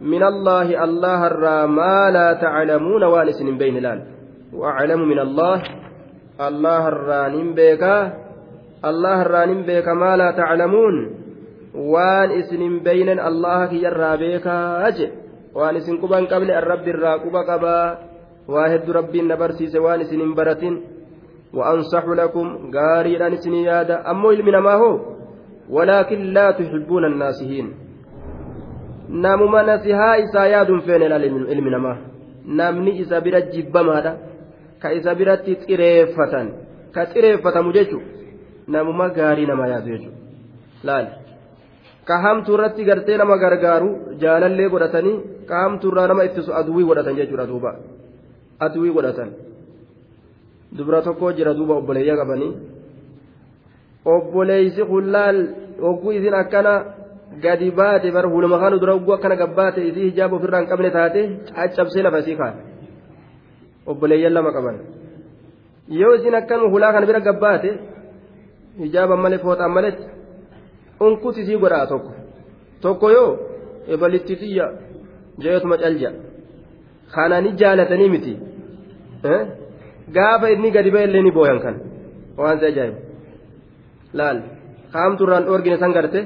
من 0.00 0.22
الله 0.22 0.84
الله 0.84 1.20
ما 1.66 2.10
لا 2.10 2.32
تعلمون 2.32 3.04
وانس 3.04 3.42
بين 3.42 3.78
لال. 3.78 4.19
وأعلم 4.52 5.08
من 5.08 5.18
الله. 5.18 5.62
الله 6.40 6.88
الرانين 6.88 7.54
بيكا. 7.54 7.96
الله 8.84 9.22
الرانين 9.22 9.62
بيكا 9.62 9.92
ما 9.94 10.16
لا 10.16 10.30
تعلمون. 10.30 10.96
waan 11.70 12.34
isinin 12.34 12.82
beynen 12.82 13.22
allaha 13.22 13.70
kiyyarraa 13.70 14.18
beekaa 14.18 14.90
je 14.90 15.06
waan 15.54 15.76
isin 15.78 16.02
quban 16.02 16.26
qabne 16.26 16.50
arrabbi 16.50 16.90
irraa 16.90 17.22
quba 17.22 17.46
qabaa 17.46 17.86
waa 18.50 18.66
heddu 18.74 18.90
rabbiin 18.90 19.30
na 19.30 19.38
barsiise 19.38 19.78
waan 19.78 20.02
isinin 20.02 20.34
baratin 20.34 20.82
وأنصح 21.54 22.04
لكم 22.06 22.70
غاريرا 22.74 23.34
سنيادا 23.34 24.10
أمو 24.10 24.30
إلمنا 24.30 24.60
ما 24.60 24.74
هو؟ 24.74 25.00
ولكن 25.70 26.18
لا 26.32 26.50
تحبون 26.50 27.04
الناسهين 27.04 27.74
نامما 29.08 29.62
نسيها 29.74 30.24
إسا 30.24 30.44
ياد 30.44 30.80
فين 30.86 31.02
إلمنا 31.52 31.78
ما؟ 31.78 31.96
نامني 32.46 33.00
إسا 33.02 33.18
برا 33.18 33.38
جبما 33.38 34.18
ka 34.82 34.92
isa 34.98 35.14
biratti 35.14 35.52
xireeffatan. 35.64 36.46
Ka 36.94 37.06
xireeffatamu 37.12 37.72
jechuun 37.72 38.04
namuma 38.68 39.08
gaarii 39.16 39.46
nama 39.46 39.68
yaadu 39.72 39.88
jechuudha 39.92 40.18
laali 40.88 41.10
ka 42.08 42.16
hamtuu 42.24 42.54
irratti 42.56 42.84
gartee 42.88 43.16
nama 43.20 43.36
gargaaru 43.42 43.90
jaalallee 44.22 44.68
godhatanii 44.74 45.16
ka 45.48 45.62
hamtuu 45.62 45.90
irraa 45.92 46.08
nama 46.10 46.26
ittisu 46.28 46.54
aduwwii 46.60 46.88
godhatan 46.90 47.18
jechuudha 47.20 47.46
duuba. 47.50 47.72
Aduwwii 48.66 48.94
godhatan. 48.96 49.30
Dubra 50.76 51.02
tokko 51.02 51.32
jira 51.38 51.54
duuba 51.58 51.74
obboleeyyaa 51.80 52.20
qabanii. 52.22 52.52
Obboleeysi 54.14 54.82
hullaal 54.90 55.38
hogguu 55.84 56.12
isin 56.18 56.34
akkana 56.42 56.72
gadi 57.44 57.70
baate 57.70 58.08
bar 58.16 58.26
huluma 58.32 58.58
kanu 58.62 58.80
dura 58.80 58.92
hogguu 58.96 59.14
akkana 59.16 59.36
gabbaate 59.42 59.80
isii 59.88 60.10
hijaaba 60.10 60.36
ofirraa 60.36 60.60
hin 60.62 60.70
qabne 60.72 60.90
taate 60.98 61.20
caccabsee 61.56 62.02
lafa 62.06 62.22
isii 62.24 62.36
kaa'e. 62.40 62.69
Obboleeyyan 63.90 64.34
lama 64.36 64.50
qaban 64.56 64.76
yoo 66.00 66.14
isin 66.18 66.34
akkan 66.40 66.60
hulaa 66.72 66.92
kana 66.94 67.06
bira 67.10 67.20
gabbaate 67.28 67.70
hijaaban 68.82 69.20
malee 69.24 69.40
fooxaan 69.44 69.72
maletti 69.76 70.04
unkuti 71.06 71.46
sii 71.46 71.58
godhaa 71.62 71.86
tokko 71.92 72.12
tokko 72.82 73.06
yoo 73.16 73.30
ebalitti 73.94 74.34
xiyya 74.40 74.66
jeetuma 75.42 75.76
calja 75.82 76.10
kana 77.14 77.36
ni 77.44 77.50
jaalatanii 77.60 78.10
miti 78.14 78.34
gaafa 80.16 80.46
inni 80.54 80.70
gadi 80.76 80.90
ba'e 80.94 81.04
illee 81.08 81.22
ni 81.26 81.32
booyan 81.38 81.60
kan 81.64 81.76
waan 82.38 82.58
si 82.60 82.64
ajaa'ibu 82.70 82.98
laal 84.18 84.38
kaamturraan 84.92 85.44
dhoorgine 85.46 85.76
san 85.82 85.92
garte 85.96 86.20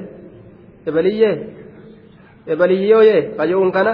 ebaliyyee 0.89 1.33
ebaliyyooyee 2.53 3.21
qaje'uun 3.37 3.71
kana 3.77 3.93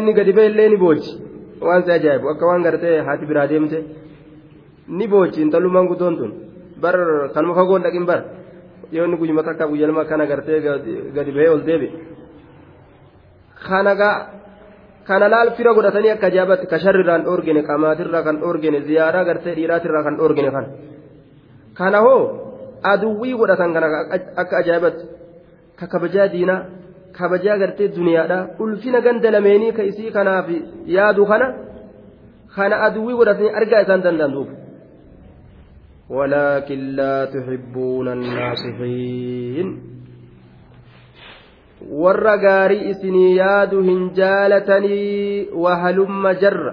inni 0.00 0.12
gadi 0.18 0.32
ba'e 0.36 0.46
illee 0.50 0.68
ni 0.68 0.76
boochi 0.76 1.12
waan 1.66 1.82
si 1.84 1.90
ajaa'ibu 1.96 2.26
akka 2.32 2.44
waan 2.46 2.62
gartee 2.62 2.96
haati 3.06 3.26
biraa 3.30 3.46
deemte 3.52 3.78
ni 4.98 5.06
boochi 5.12 5.42
intalummaan 5.42 5.86
guddoon 5.90 6.14
tun 6.18 6.32
bar 6.82 6.96
kanuma 7.34 7.54
fagoon 7.54 7.82
dhaqin 7.82 8.06
bar 8.10 8.20
yoo 8.92 9.04
inni 9.06 9.16
guyyuma 9.16 9.42
takka 9.42 9.66
guyyaa 9.70 10.04
kana 10.10 10.26
gartee 10.26 10.60
gadi 11.16 11.32
ba'ee 11.36 11.48
ol 11.54 11.62
deebi 11.68 11.88
kana 13.66 13.94
gaa 14.00 14.16
kana 15.08 15.28
laal 15.28 15.50
fira 15.56 15.74
godhatanii 15.76 16.12
akka 16.16 16.26
ajaa'ibatti 16.26 16.66
ka 16.66 16.78
sharrirraan 16.78 17.24
dhorgine 17.24 17.62
qamaatirraa 17.68 18.22
kan 18.26 18.36
dhorgine 18.42 18.80
ziyaaraa 18.88 19.24
gartee 19.28 19.54
dhiiraatirraa 19.58 20.02
kan 20.06 20.16
dhorgine 20.20 20.50
kan 20.56 20.66
kana 21.78 21.98
hoo 22.06 22.22
aduwwii 22.92 23.34
godhatan 23.40 23.70
kana 23.76 23.86
akka 24.42 24.54
ajaa'ibatti 24.62 25.04
ka 25.78 25.86
kabajaa 25.92 26.28
diinaa 26.34 26.60
kabajaa 27.18 27.56
gartee 27.62 27.88
duniyaadha 27.96 28.38
ulfina 28.64 29.00
ganda 29.06 29.30
lameenii 29.36 29.72
ka 29.78 29.82
isii 29.90 30.10
kanaaf 30.16 30.48
yaadu 30.96 31.22
kana 31.30 31.46
kana 32.56 32.76
aduwwii 32.86 33.16
godhatanii 33.20 33.52
argaa 33.60 33.82
isaan 33.86 34.02
danda'an 34.06 34.34
duuba 34.36 34.54
ولكن 36.10 36.80
لا 37.00 37.24
تحبون 37.34 38.08
الناصحين 38.08 39.68
warra 42.02 42.34
gaarii 42.38 42.88
isinii 42.90 43.36
yaadu 43.36 43.82
hin 43.82 44.02
jaalatanii 44.18 45.48
wahalumma 45.64 46.34
jarra 46.42 46.72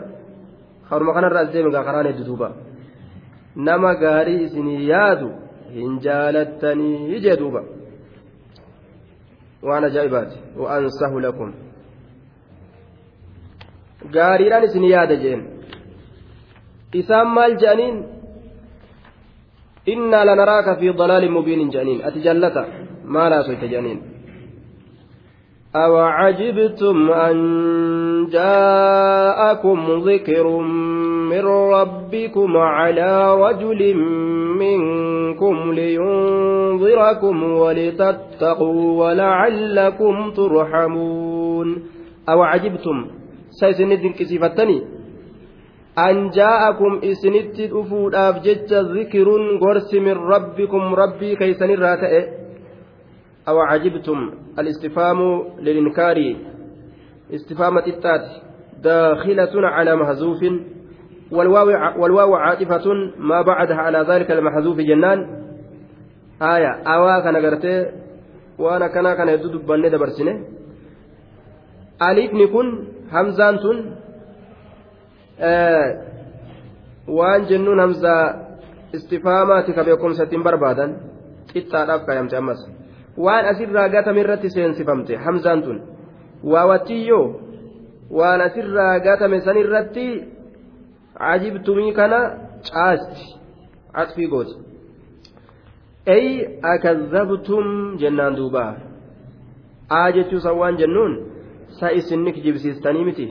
haruma 0.90 1.14
kanarra 1.16 1.40
as 1.44 1.50
deeme 1.54 1.72
gaa 1.76 1.84
karaan 1.88 2.08
heddu 2.10 2.24
duuba 2.30 2.48
nama 3.68 3.92
gaarii 4.04 4.44
isinii 4.48 4.88
yaadu 4.90 5.28
hin 5.78 5.92
jaalattanii 6.06 7.20
jee 7.26 7.36
duuba 7.42 7.62
ajaa'ibaati 9.90 10.38
wa'ansahu 10.62 11.20
lakum 11.26 11.54
gaariidhaan 14.16 14.64
isin 14.64 14.84
yaada 14.94 15.16
jeen 15.24 15.42
isaan 17.02 17.28
maal 17.38 17.54
je'aniin 17.64 17.98
innaa 19.94 20.26
lanaraaka 20.26 20.76
fi 20.80 20.94
dalaalin 21.02 21.32
mubiinin 21.38 21.72
je'aniin 21.74 22.06
ati 22.08 22.20
jallata 22.28 22.66
maalaa 23.04 23.44
soyte 23.44 23.68
je'aniin 23.74 24.11
أوعجبتم 25.76 27.12
أن 27.12 27.38
جاءكم 28.32 29.80
ذكر 30.06 30.48
من 31.32 31.46
ربكم 31.46 32.58
على 32.58 33.36
رجل 33.36 33.96
منكم 34.60 35.74
لينذركم 35.74 37.44
ولتتقوا 37.44 39.06
ولعلكم 39.06 40.32
ترحمون 40.32 41.84
أوعجبتم 42.30 43.08
سيسندن 43.50 44.10
كسيفتني 44.10 44.82
أن 46.00 46.30
جاءكم 46.30 47.00
إسنت 47.04 47.60
أفود 47.60 48.16
أفجج 48.16 48.74
ذكر 48.74 49.28
قرس 49.62 49.94
من 49.94 50.12
ربكم 50.14 50.96
ربي 50.96 51.36
كيسن 51.36 51.70
الراتئ 51.70 52.41
أو 53.52 53.60
عجبتم 53.60 54.20
الاستفهام 54.60 55.20
للإنكار؟ 55.60 56.18
استفهام 57.36 57.78
التات 57.78 58.26
داخلة 58.84 59.54
على 59.76 59.96
محذوف 59.96 60.42
والواو 61.32 61.68
والواو 62.02 62.36
عاطفة 62.36 62.86
ما 63.18 63.42
بعدها 63.42 63.76
على 63.78 64.00
ذلك 64.10 64.32
المحذوف 64.32 64.78
جنان. 64.78 65.20
آية 66.42 66.72
أوا 66.94 67.20
كان 67.20 67.36
وأنا 68.60 68.88
كان 68.88 69.14
كان 69.14 69.30
يدود 69.30 69.66
بني 69.68 69.90
دبرسنه 69.90 70.34
أليفني 72.02 72.48
كن 72.48 72.68
همزان 73.12 73.56
تن. 73.64 73.78
آه 75.40 76.12
waan 77.08 77.48
jennuun 77.50 77.80
hamzaa 77.80 78.26
istifaamaati 78.94 79.74
ka 79.74 79.84
beekumsattiin 79.84 80.44
barbaadan 80.44 80.92
ammas 82.38 82.62
waan 83.18 83.46
asirraa 83.46 83.88
gatame 83.90 84.22
irratti 84.22 84.50
seensifamte 84.50 85.16
hamzaan 85.16 85.64
tun. 85.64 85.82
Waawattiyyoo 86.44 87.26
waan 88.20 88.42
asirraa 88.42 89.00
gatame 89.00 89.40
san 89.42 89.58
irratti 89.58 90.06
cajibtumii 91.20 91.94
kana 91.94 92.20
caasti. 92.72 93.26
Catfii 93.96 94.28
gooti 94.28 94.56
ey 96.06 96.28
akadhabtum 96.74 97.98
jennaan 98.02 98.36
duubaa 98.38 98.76
aa 99.98 100.12
jechuusan 100.12 100.56
waan 100.60 100.78
jennuun 100.78 101.14
sa 101.80 101.90
isinni 101.92 102.34
kijibsiistanii 102.34 103.06
miti. 103.06 103.28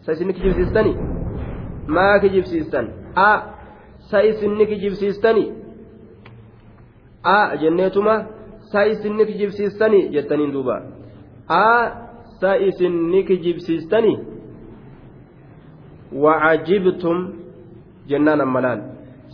Sa 0.00 0.12
isinni 0.12 0.32
kijibsiistanii? 0.34 0.96
Maa 1.86 2.18
kijibsiistan? 2.18 2.86
A 3.16 3.30
sa 4.10 4.22
isinni 4.22 4.66
kijibsiistanii? 4.66 5.52
A 7.22 7.56
jenneetuma 7.56 8.14
sa 8.72 8.84
isinni 8.92 9.26
kijibsiistanii 9.30 10.08
jettaniin 10.14 10.52
duuba 10.52 10.76
aa 11.60 11.82
sa 12.40 12.50
isinni 12.68 13.20
kijibsiistanii 13.28 14.18
wacajibtum 16.24 17.18
jennaan 18.10 18.40
ammalaal 18.46 18.80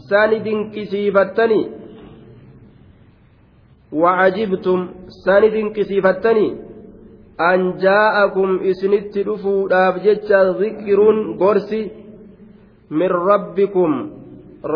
sani 0.08 0.38
dinqisiifattanii 0.46 1.64
wacajibtum 4.02 4.80
sani 5.24 5.52
dinqisiifattanii 5.54 6.50
an 7.50 7.60
jaa'akum 7.84 8.50
isinitti 8.70 9.24
dhufuudhaaf 9.28 10.02
jecha 10.04 10.40
zikruun 10.60 11.18
gorsi 11.42 11.80
min 12.90 13.10
rabbikum 13.30 13.92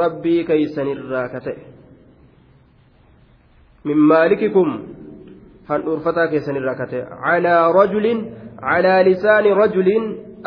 rabbii 0.01 0.40
keeysanirraa 0.48 1.27
ka 1.33 1.40
ta'e 1.46 1.71
min 3.84 3.98
maalikikum 4.10 4.68
handhuurfataa 5.68 6.28
keessanirraa 6.32 6.74
ka 6.80 6.86
ta'e 6.92 7.02
calaa 7.24 7.62
rajulin 7.78 8.20
calaa 8.66 9.00
lisaani 9.08 9.54
rajulin 9.62 10.04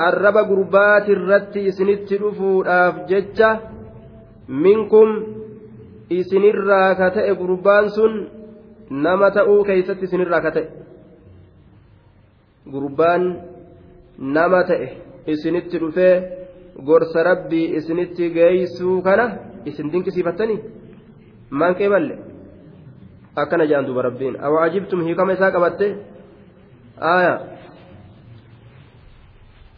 arraba 0.07 0.43
gurbaati 0.51 1.11
irratti 1.15 1.65
isinitti 1.71 2.21
dhufuudhaaf 2.21 2.95
jecha 3.11 3.49
minkum 4.63 5.09
isinirraa 6.19 6.89
ka 6.99 7.09
ta'e 7.15 7.33
gurbaan 7.41 7.89
sun 7.97 8.13
nama 9.05 9.31
ta'uu 9.37 9.59
keeysatti 9.69 10.05
isinirraa 10.09 10.41
ka 10.45 10.51
ta'e 10.57 10.67
gurbaan 12.73 13.23
nama 14.37 14.61
ta'e 14.69 14.87
isinitti 15.33 15.81
dhufee 15.83 16.13
gorsa 16.87 17.23
rabbii 17.29 17.65
isinitti 17.79 18.29
geeysuu 18.37 19.01
kana 19.07 19.25
isin 19.69 19.91
dinqisiifattanii? 19.91 20.59
Manqee 21.59 21.89
balle 21.93 22.15
akkana 23.35 23.65
jedhan 23.67 23.85
duba 23.85 24.01
rabbiin 24.01 24.37
awa 24.41 24.63
ajibtum 24.65 25.03
hiikama 25.05 25.33
isaa 25.33 25.51
qabatte 25.51 25.87
aya 26.99 27.33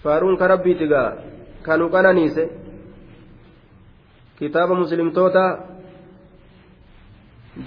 faaruun 0.03 0.37
ka 0.37 0.47
rabbiiti 0.47 0.87
gaa 0.87 1.09
kanu 1.65 1.89
qananiise 1.89 2.43
kitaaba 4.39 4.75
muslimtoota 4.75 5.43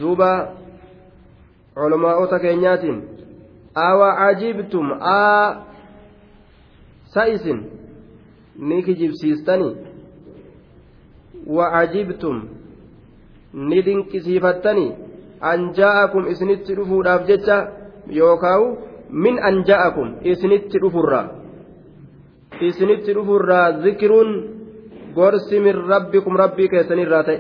duuba 0.01 0.31
culamaa'ota 1.75 2.39
keenyaatiin 2.39 2.99
awa 3.75 4.09
ajibtum 4.29 4.87
aa 5.01 5.67
sa 7.15 7.27
isin 7.35 7.61
ni 8.57 8.83
kijibsiistanii 8.83 9.77
wa 11.47 11.73
ajibtum 11.83 12.49
ni 13.53 13.83
dinqisiifattanii 13.83 15.10
anja'akum 15.41 16.29
isinitti 16.33 16.77
dhufuudhaaf 16.79 17.27
jecha 17.27 17.57
yookaawu 18.21 18.67
min 19.11 19.39
anja'akum 19.39 20.09
isinitti 20.23 20.79
dhufurra. 20.83 21.23
Isinitti 22.61 23.15
dhufurra 23.15 23.81
zikiruun 23.83 24.31
gorsi 25.15 25.61
min 25.61 25.75
rabbikum 25.93 26.37
rabbii 26.37 26.69
keessanirraa 26.69 27.23
ta'e. 27.29 27.39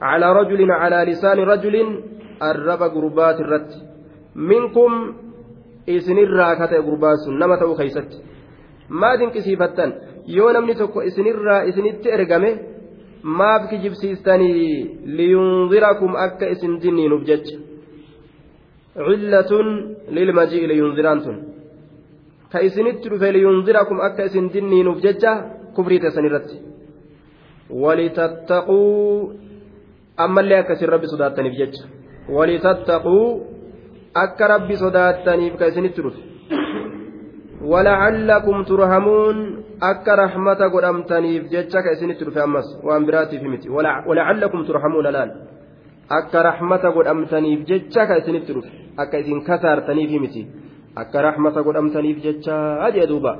Calaa 0.00 0.34
rajulin 0.40 0.70
calaa 0.80 1.04
lisaani 1.10 1.44
rajulin 1.52 1.88
arraba 2.40 2.88
gurbaati 2.88 3.42
irratti 3.44 3.78
minkum 4.34 4.92
isinirraa 5.86 6.56
ka 6.56 6.66
ta'e 6.68 6.82
gurbaan 6.82 7.18
sun 7.24 7.38
nama 7.38 7.58
ta'uu 7.58 7.76
keeysatti. 7.76 8.16
Maa 8.88 9.16
dinqisiifattan 9.18 9.90
yoo 10.26 10.52
namni 10.52 10.74
tokko 10.74 11.02
isinirraa 11.02 11.62
isinitti 11.70 12.08
ergame 12.16 12.50
maaf 13.22 13.70
kijibsiistanii 13.70 14.90
liyunzirakum 15.04 16.16
akka 16.16 16.46
isin 16.54 16.80
dinniinuuf 16.82 17.22
jecha. 17.26 17.56
Cillatun 19.06 19.68
lilmaji'i 20.08 20.68
liyunziraan 20.68 21.20
tun. 21.24 21.36
Ka 22.52 22.58
isinitti 22.60 23.08
dhufe 23.10 23.32
liyunzirakum 23.32 24.00
akka 24.00 24.24
isin 24.24 24.52
dinniinuuf 24.52 24.98
jecha 25.02 25.32
kufrii 25.74 26.00
teessan 26.00 26.24
irratti. 26.24 26.56
Walitattaquu 27.70 28.78
ammallee 30.16 30.58
akkasin 30.62 30.88
rabbi 30.88 31.06
sodaattaniif 31.14 31.54
jecha. 31.60 31.82
Walitattaquu 32.28 33.16
akka 34.14 34.48
rabbi 34.48 34.76
sodaattaniif 34.76 35.54
ka 35.58 35.66
isinitti 35.72 36.02
dhufe 36.02 36.31
ولعلكم 37.64 38.62
ترحمون 38.62 39.36
akka 39.82 40.14
rahmata 40.14 40.70
godhamtaniif 40.70 41.50
jecha 41.50 41.82
ka 41.82 41.90
isinitti 41.94 42.24
dhufe 42.24 42.38
ammas 42.38 42.66
waan 42.86 43.02
biraatiif 43.06 43.42
miti 43.42 43.66
walacaallakum 43.66 44.62
turhamuuna 44.68 45.10
laal 45.10 45.30
akka 46.18 46.42
rahmata 46.48 46.94
godhamtaniif 46.96 47.66
jecha 47.70 48.06
ka 48.06 48.14
isinitti 48.22 48.54
dhufe 48.54 48.70
akka 49.02 49.18
isin 49.22 49.42
kasaartaniif 49.48 50.10
miti 50.24 50.42
akka 51.02 51.18
rahmata 51.28 51.66
godhamtaniif 51.66 52.22
jecha 52.26 52.58
jee 52.94 53.06
duuba 53.10 53.32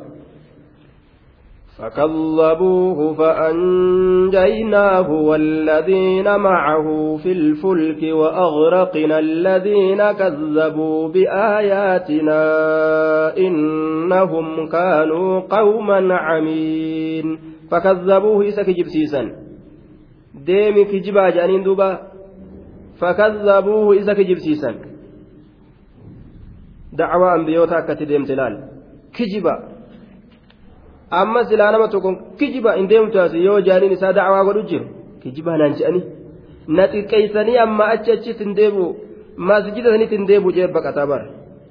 فكذبوه 1.79 3.15
فأنجيناه 3.15 5.11
والذين 5.11 6.37
معه 6.37 7.17
في 7.17 7.33
الفلك 7.33 8.15
وأغرقنا 8.15 9.19
الذين 9.19 10.13
كذبوا 10.13 11.09
بآياتنا 11.09 12.43
إنهم 13.37 14.69
كانوا 14.69 15.41
قوما 15.41 16.15
عمين. 16.15 17.39
فكذبوه 17.71 18.49
إسا 18.49 18.63
كجب 18.63 18.85
سيسا 18.85 19.33
ديمي 20.47 20.85
كجبا 20.85 21.31
جانين 21.31 21.63
دوبا. 21.63 22.01
فكذبوه 23.01 23.99
إسا 23.99 24.13
كجب 24.13 24.39
سيسا 24.39 24.75
دعوة 26.93 27.35
أنبيوتا 27.35 27.81
كتديم 27.81 28.25
تلال. 28.25 28.69
كجبا 29.15 29.72
amma 31.21 31.45
silaa 31.49 31.71
nama 31.73 31.89
tokko 31.95 32.11
kijiba 32.39 32.73
hin 32.79 32.89
deemtu 32.91 33.21
as 33.25 33.35
yoo 33.47 33.61
jaaniin 33.69 33.93
isaa 33.97 34.13
dacwaa 34.19 34.45
godhu 34.49 34.63
jiru 34.71 34.87
kijibaa 35.23 35.57
naan 35.61 35.75
je'anii 35.79 36.05
na 36.77 36.85
xiqqeessanii 36.93 37.59
amma 37.65 37.85
achi 37.95 38.13
achis 38.17 38.39
hin 38.45 38.55
deebi'u 38.59 38.87
masjida 39.51 39.89
sanitti 39.95 40.17
hin 40.19 40.27
deebi'u 40.31 40.53
jee 40.59 40.69
baqataa 40.77 41.07
bara 41.13 41.27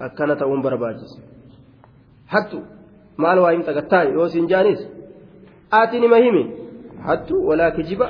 akkana 0.07 0.35
ta'uun 0.41 0.61
barbaachisa 0.65 1.19
hattu 2.33 2.59
maal 3.23 3.39
waa 3.45 3.53
hin 3.55 3.63
tagattaa 3.69 4.03
yoo 4.17 4.27
siin 4.33 4.49
jaanis 4.51 4.81
ati 5.79 6.03
nima 6.03 6.17
himi 6.25 6.43
hattu 7.07 7.35
walaa 7.47 7.71
kijiba 7.77 8.09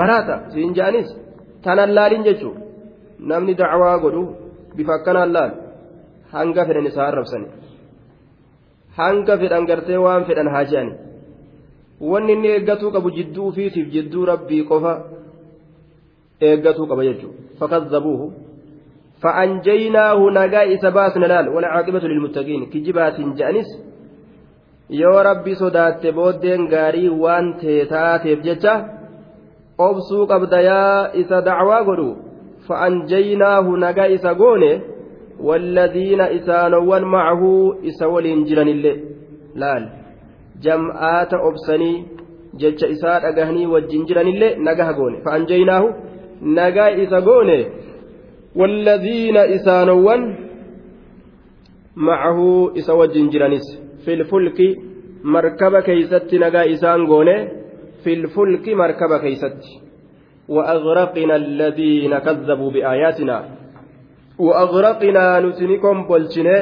maraata 0.00 0.40
siin 0.54 0.74
jaanis 0.80 1.08
tanan 1.68 1.94
laaliin 1.98 2.26
jechuun 2.28 2.56
namni 3.30 3.54
dacwaa 3.62 3.98
godhu 4.04 4.24
bifa 4.76 4.98
akkanaan 4.98 5.32
laal 5.36 5.52
hanga 6.34 6.66
fedhan 6.68 6.86
isaa 6.90 7.06
arrabsanii. 7.12 7.65
Hanga 8.98 9.38
fedhan 9.42 9.68
gartee 9.70 10.00
waan 10.06 10.24
fedhan 10.28 10.48
haa 10.54 10.64
je'ani 10.70 10.92
wanni 12.10 12.32
inni 12.36 12.48
eeggatuu 12.54 12.90
qabu 12.96 13.10
jidduu 13.18 13.48
ufiitiif 13.52 13.88
jidduu 13.94 14.24
rabbii 14.32 14.62
qofa 14.70 14.92
eeggatuu 16.48 16.86
qaba 16.90 17.08
jechuudha 17.08 17.58
fakazzabuuhu 17.60 18.26
fa'anjaynaahu 19.24 20.30
nagaa 20.38 20.66
isa 20.76 20.90
baasna 20.98 21.30
laal 21.32 21.52
wala 21.56 21.72
caaqibatu 21.74 22.12
lilmuttaqiin 22.12 22.66
kijibaatiin 22.72 23.36
je'anis 23.38 23.70
yoo 25.00 25.16
rabbi 25.28 25.56
sodaatte 25.62 26.12
booddeen 26.18 26.68
gaarii 26.74 27.08
waan 27.22 27.54
taateef 27.92 28.44
jecha 28.48 28.74
obsuu 29.88 30.26
qabda 30.32 30.60
yaa 30.70 31.00
isa 31.22 31.40
dacwaa 31.48 31.80
godhu 31.88 32.10
fa'anjaynaahu 32.68 33.80
nagaa 33.86 34.12
isa 34.18 34.34
goone. 34.34 34.95
والذين 35.40 36.20
إسانوان 36.20 37.02
معه 37.02 37.42
إسولين 37.86 38.44
جران 38.44 38.68
اللي. 38.68 38.94
لال. 39.54 39.90
جمعات 40.62 41.34
أبسني. 41.34 42.04
جج 42.54 42.84
إساء 42.84 43.22
أقهني 43.30 43.66
والجنجران 43.66 44.26
اللي. 44.26 44.54
نقه 44.56 44.92
قوني 44.96 45.20
فأنجيناه. 45.24 45.84
نقا 46.42 47.02
إسا 47.02 47.18
والذين 48.56 49.36
إسانوان 49.36 50.36
معه 51.96 52.72
إسا 52.76 53.06
جنجرانيس 53.06 53.66
في 54.04 54.14
الفلك 54.14 54.58
مركب 55.24 55.80
كيست 55.80 56.34
نقا 56.34 56.72
إسان 56.72 57.06
قوني 57.06 57.48
في 58.04 58.12
الفلك 58.12 58.68
مركب 58.68 59.20
كيست. 59.20 59.60
وأغرقنا 60.48 61.36
الذين 61.36 62.18
كذبوا 62.18 62.70
بآياتنا. 62.70 63.65
وأغرقنا 64.38 65.40
نتنكم 65.40 66.06
بولشنه 66.08 66.58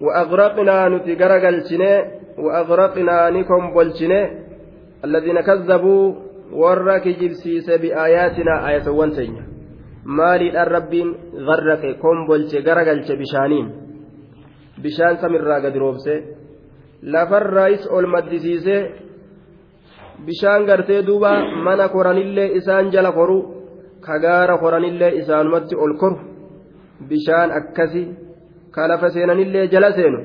وأغرقنا 0.00 0.88
نتجرجلشنه 0.88 1.92
وأغرقنا 2.38 3.30
نكم 3.30 3.62
بولشنه 3.74 4.30
الذين 5.04 5.40
كذبوا 5.40 6.28
warra 6.52 7.00
kijibsiise 7.00 7.78
bi'aayaatina 7.78 8.64
ayatawwan 8.68 9.12
teenya 9.12 9.44
maaliidhaan 10.04 10.70
rabbiin 10.76 11.08
garraqe 11.48 11.94
kombolche 12.00 12.62
garagalche 12.62 13.16
bishaaniin 13.20 13.66
bishaan 14.82 15.20
samirraa 15.20 15.60
gadi 15.60 15.78
roobse 15.78 16.14
lafarraayis 17.02 17.84
ol 17.96 18.06
maddisiise 18.14 18.76
bishaan 20.26 20.64
gartee 20.64 21.02
duuba 21.06 21.32
mana 21.64 21.88
koranillee 21.88 22.52
isaan 22.58 22.90
jala 22.94 23.12
koru 23.12 23.38
kagaara 24.00 24.58
koranillee 24.58 25.12
isaanumatti 25.20 25.76
ol 25.76 25.94
koru 26.00 26.18
bishaan 27.10 27.50
akkasi 27.58 28.02
ka 28.74 28.88
lafa 28.88 29.08
seenanillee 29.14 29.68
jala 29.72 29.90
seenu 29.98 30.20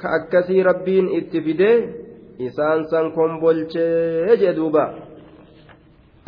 ka 0.00 0.08
akkasii 0.18 0.62
rabbiin 0.68 1.06
itti 1.18 1.40
fidee 1.46 1.76
isaan 2.46 2.80
san 2.90 3.12
kombolchee 3.16 4.36
jee 4.40 4.54
duuba 4.58 4.84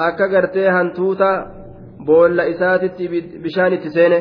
akka 0.06 0.26
gartee 0.32 0.68
hantuuta 0.76 1.30
boolla 2.06 2.44
isaatitti 2.52 3.04
bishaan 3.44 3.72
itti 3.76 3.90
seene 3.96 4.18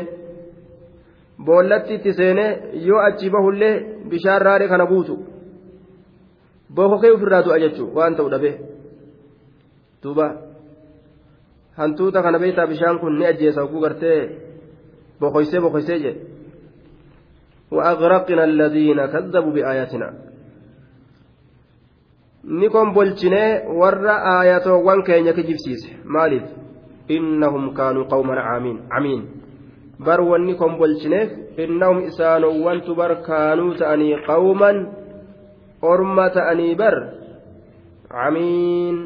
boollatti 1.45 1.93
itti 1.97 2.13
seenee 2.19 2.51
yoo 2.87 2.99
achi 3.07 3.29
bahullee 3.35 3.75
bishaan 4.11 4.41
raaree 4.47 4.67
kana 4.71 4.85
guutu 4.91 5.15
bokokee 6.75 7.11
ofirraa 7.15 7.45
du'a 7.45 7.59
jechuun 7.63 7.93
waan 7.97 8.15
ta'u 8.15 8.29
dhabee 8.33 8.55
duuba 10.03 10.27
hantuuta 11.79 12.21
kana 12.25 12.39
beektaa 12.43 12.67
bishaan 12.73 12.99
kun 12.99 13.13
ni 13.19 13.25
ajjeesa 13.31 13.63
oguu 13.63 13.81
gartee 13.85 14.19
bokoysee 15.19 15.59
bokoysee 15.59 15.99
jedhe 15.99 16.39
وأغرقنا 17.71 18.43
الذين 18.43 19.05
كذبوا 19.05 19.51
بآياتنا 19.51 20.09
ni 22.43 22.69
kombolchinee 22.69 23.67
warra 23.67 24.15
aayatoowwan 24.39 25.03
keenya 25.03 25.33
kijibsiise 25.37 25.89
maaliif 26.05 26.43
innahum 27.07 27.73
kaanuu 27.77 28.07
qawman 28.07 28.39
camiin 28.89 29.21
bar 29.99 30.21
wanni 30.21 30.55
kombolchineef 30.55 31.59
innahum 31.59 32.07
isaanowwantu 32.09 32.95
bar 32.95 33.21
kaanuu 33.27 33.75
ta'anii 33.75 34.23
qawman 34.29 34.77
orma 35.81 36.29
ta'anii 36.29 36.75
bar 36.79 36.95
camiin 38.07 38.97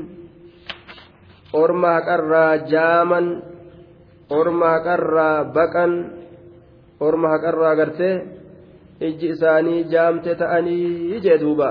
orma 1.53 1.93
haqarraa 1.97 2.57
jaaman 2.69 3.25
orma 4.29 4.67
haqarraa 4.75 5.43
baqan 5.55 5.91
orma 6.99 7.27
haqarraa 7.33 7.75
gartee 7.75 8.15
ijji 9.07 9.27
isaanii 9.35 9.83
jaamte 9.93 10.35
ta'anii 10.35 11.19
jee 11.23 11.37
duuba 11.43 11.69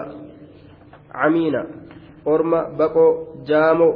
camiina 1.12 1.62
orma 2.24 2.60
baqoo 2.78 3.10
jaamoo 3.48 3.94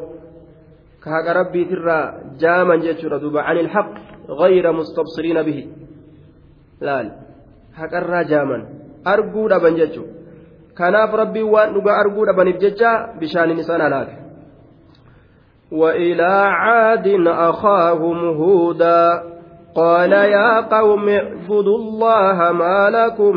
ka 1.03 1.11
haqa 1.11 1.33
rabbiitirraa 1.40 2.05
jaaman 2.42 2.83
jechuudha 2.87 3.19
duuba 3.25 3.47
can 3.47 3.59
ilhaq 3.64 3.88
غير 4.27 4.73
مستبصرين 4.73 5.42
به 5.42 5.59
laal 6.81 7.09
haqarraa 7.79 8.25
jaaman 8.29 8.62
arguu 9.05 9.49
dhaban 9.49 9.77
jechuudha 9.81 10.12
kanaaf 10.79 11.12
rabbiin 11.23 11.49
waan 11.55 11.75
dhugaa 11.75 11.97
arguu 12.03 12.27
dhabaniif 12.29 12.59
jecha 12.64 12.90
bishaaniin 13.21 13.62
isaan 13.64 13.81
halaake 13.87 14.26
وإلى 15.77 16.33
عاد 16.51 17.07
أخاهم 17.27 18.17
هودا 18.29 19.23
قال 19.77 20.12
يا 20.12 20.61
قوم 20.61 21.09
اعبدوا 21.09 21.79
الله 21.79 22.53
ما 22.53 22.91
لكم 22.91 23.37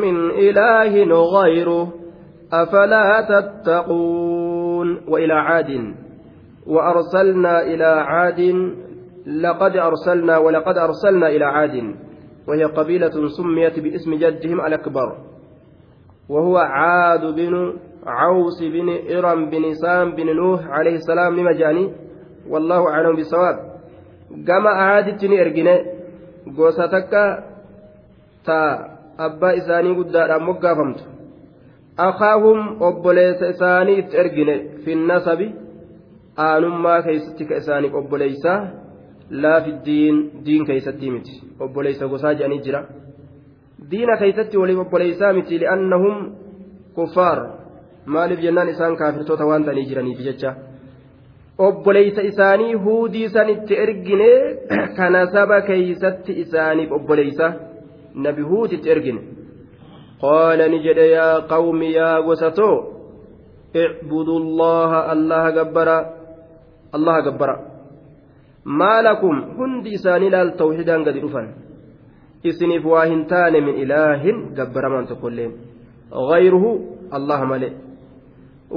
من 0.00 0.30
إله 0.30 1.04
غيره 1.40 1.92
أفلا 2.52 3.20
تتقون 3.28 5.00
وإلى 5.08 5.34
عاد 5.34 5.94
وأرسلنا 6.66 7.62
إلى 7.62 7.84
عاد 7.84 8.40
لقد 9.26 9.76
أرسلنا 9.76 10.38
ولقد 10.38 10.78
أرسلنا 10.78 11.28
إلى 11.28 11.44
عاد 11.44 11.94
وهي 12.48 12.64
قبيلة 12.64 13.28
سميت 13.28 13.80
باسم 13.80 14.14
جدهم 14.14 14.60
الأكبر 14.60 15.16
وهو 16.28 16.56
عاد 16.56 17.20
بن 17.20 17.72
عوس 18.06 18.62
بن 18.62 18.88
إرم 19.16 19.50
بن 19.50 19.74
سام 19.74 20.10
بن 20.14 20.36
نوح 20.36 20.66
عليه 20.66 20.94
السلام 20.94 21.36
لمجاني 21.36 21.92
والله 22.48 22.88
أعلم 22.88 23.16
بالصواب 23.16 23.74
ni 25.28 25.36
ergine 25.36 25.74
gosa 26.56 26.88
takka 26.88 27.22
ta 28.44 28.58
abbaa 29.26 29.52
isaanii 29.60 29.94
guddaadhaan 29.94 30.42
moggaafamtu 30.48 31.04
akaahum 32.06 32.82
obboleessa 32.88 33.48
isaanii 33.54 33.98
itti 34.02 34.16
ergine 34.22 34.54
finnasabi 34.84 35.46
aanummaa 36.46 37.02
keeysatti 37.06 37.44
ka 37.48 37.56
isaaniif 37.62 37.94
obboleeysaa 38.00 38.60
laafiddiin 39.42 40.16
diin 40.46 40.66
keeysattii 40.66 41.10
miti 41.16 41.42
obboleeysa 41.60 42.08
gosaa 42.12 42.34
jedhanii 42.34 42.64
jira 42.66 42.80
diina 43.90 44.16
keeysatti 44.22 44.58
waliif 44.62 44.78
obboleeysaa 44.86 45.32
miti 45.38 45.60
li'annahum 45.62 46.16
kuffaar 46.94 47.38
maaliif 48.06 48.40
jennaan 48.46 48.68
isaan 48.74 48.96
kaafirtoota 49.00 49.46
waan 49.50 49.64
ta'anii 49.66 49.86
jiraniif 49.90 50.20
jecha 50.28 50.54
obboleeysa 51.66 52.22
isaanii 52.30 52.74
huudii 52.86 53.28
san 53.36 53.48
itti 53.56 53.74
ergine 53.84 54.30
kana 54.96 55.26
saba 55.36 55.60
keeysatti 55.68 56.32
isaaniif 56.44 56.92
obboleeysa 56.98 57.52
nabi 58.26 58.42
huud 58.50 58.72
itti 58.78 58.90
ergine 58.96 59.20
qaala 60.24 60.68
ni 60.72 60.82
jedhe 60.88 61.06
yaa 61.16 61.36
qawmi 61.54 61.94
yaa 61.98 62.16
gosatoo 62.26 62.74
اعبدوا 63.82 64.38
الله 64.42 64.90
الله 65.12 65.44
جبرا 65.58 65.98
الله 66.96 67.16
جبرا 67.26 67.56
ما 68.80 68.94
لكم 69.06 69.34
هندي 69.58 69.96
ساني 70.04 70.28
لا 70.34 70.42
التوحيد 70.42 70.90
قد 71.06 71.16
رفن 71.24 71.46
اسنف 72.46 72.84
واهنتان 72.86 73.54
من 73.66 73.74
إله 73.82 74.22
جبر 74.58 74.84
من 74.94 75.04
تقولين 75.10 75.52
غيره 76.30 76.64
الله 77.16 77.40
ملئ 77.52 77.72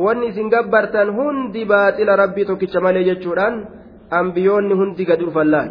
wanni 0.05 0.25
isin 0.31 0.49
gabbartan 0.53 1.09
hundi 1.17 1.61
baaxila 1.71 2.15
rabbii 2.23 2.45
tokkicha 2.49 2.79
malee 2.85 3.03
jechuudhaan 3.09 3.55
ambiyoonni 4.19 4.73
hundi 4.79 5.03
gadi 5.09 5.25
dhufan 5.27 5.49
laal 5.53 5.69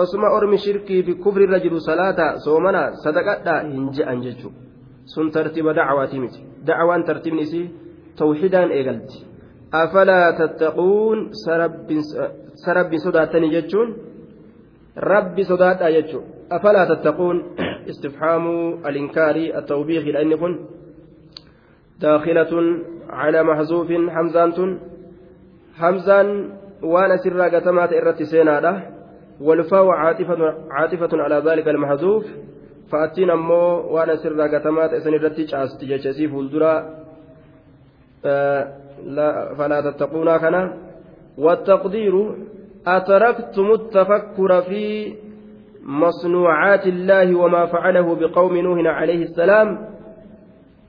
osuma 0.00 0.28
ormi 0.36 0.58
shirkii 0.64 1.02
fi 1.06 1.12
kufrirra 1.24 1.58
jiru 1.64 1.80
salaata 1.88 2.26
soomana 2.44 2.82
sadaqadhaa 3.04 3.60
hin 3.72 3.84
je'an 3.96 4.18
jechuu 4.26 4.52
sun 5.12 5.30
tartiiba 5.36 5.72
dacwaatii 5.78 6.20
miti 6.24 6.40
dacwaan 6.68 7.04
tartiibni 7.08 7.42
isii 7.48 7.66
tawxidaan 8.20 8.70
eegalti 8.78 9.18
afalaa 9.82 10.32
tattaquun 10.40 11.18
sarabbiin 12.64 13.00
sodaattanii 13.06 13.50
jechuun 13.56 13.88
rabbi 15.12 15.44
sodaadhaa 15.50 15.90
jechuu 15.96 16.22
afalaa 16.56 16.86
tattaquun 16.92 17.36
istifhaamuu 17.92 18.64
alinkaarii 18.88 19.52
attawbiikiidha 19.60 20.20
inni 20.26 20.36
kun 20.42 20.54
داخلة 22.00 22.82
على 23.10 23.42
محذوف 23.42 23.92
حمزان 23.92 24.78
حمزان 25.78 26.50
وأنا 26.82 27.16
سر 27.16 27.40
قتمات 27.42 27.92
إرت 27.92 28.22
سينادة 28.22 28.82
والفاء 29.40 29.88
عاطفة 29.88 30.54
عاطفة 30.70 31.08
على 31.12 31.42
ذلك 31.50 31.68
المحذوف 31.68 32.24
فأتينا 32.92 33.32
أمو 33.32 33.94
وأنا 33.94 34.16
سر 34.16 34.40
قتمات 34.40 34.90
إسن 34.92 35.14
إرت 35.14 35.84
جيشسي 35.84 36.28
فولدرا. 36.28 36.74
آه 38.24 38.72
لا 39.04 39.54
فلا 39.54 39.90
تتقونا 39.90 40.38
كنا 40.38 40.76
والتقدير 41.38 42.34
أتركتم 42.86 43.70
التفكر 43.72 44.62
في 44.62 45.14
مصنوعات 45.82 46.86
الله 46.86 47.34
وما 47.34 47.66
فعله 47.66 48.14
بقوم 48.14 48.56
نوح 48.56 48.78
عليه 48.86 49.22
السلام 49.22 49.95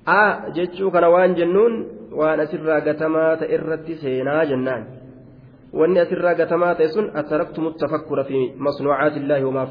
a 0.08 0.52
jechuu 0.56 0.92
kana 0.92 1.10
waan 1.10 1.36
jennuun 1.36 1.74
waan 2.20 2.40
asirraa 2.40 2.80
gatamaa 2.88 3.36
ta'e 3.42 3.54
irratti 3.58 3.96
seenaa 4.04 4.46
jennaan. 4.52 4.86
Wanni 5.80 6.00
asirraa 6.00 6.36
gatamaa 6.42 6.76
ta'e 6.80 6.88
sun 6.96 7.12
ataraktumu 7.22 7.72
tafakkura 7.82 8.24
fi 8.30 8.40
masnuucaati 8.68 9.20
illaahi 9.20 9.44
wamaa 9.50 9.68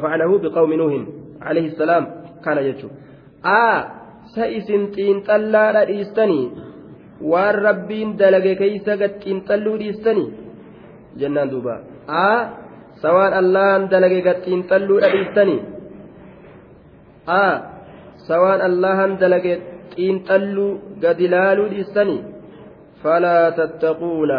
facalahu 0.00 0.38
biqawmi 0.44 0.76
nuuhin 0.80 1.04
alayhi 1.40 1.76
salaam 1.82 2.06
kana 2.44 2.64
jechuu. 2.68 2.90
A 3.42 3.60
sa 4.34 4.48
isin 4.58 4.88
xiinxallaadha 4.96 5.86
dhiistanii? 5.92 6.46
Waan 7.20 7.54
rabbiin 7.68 8.16
dalage 8.18 8.54
keeysa 8.62 8.96
gad 8.96 9.20
xiinxalluu 9.22 9.78
dhiistanii? 9.78 10.28
Jennaan 11.20 11.50
duuba. 11.52 11.80
A 12.08 12.28
sa 13.02 13.12
waan 13.16 13.32
allahan 13.40 13.88
dalage 13.92 14.20
gad 14.26 14.38
xiinxalluudha 14.46 15.08
dhiistanii? 15.14 15.60
A 17.26 17.42
sawaan 18.28 18.60
allahan 18.68 19.18
dalage 19.20 19.54
xiinxalluu 19.94 20.70
gadi 21.02 21.26
laaluu 21.34 21.68
dhiistanii 21.72 22.20
falaa 23.02 23.46
tattaquuna 23.58 24.38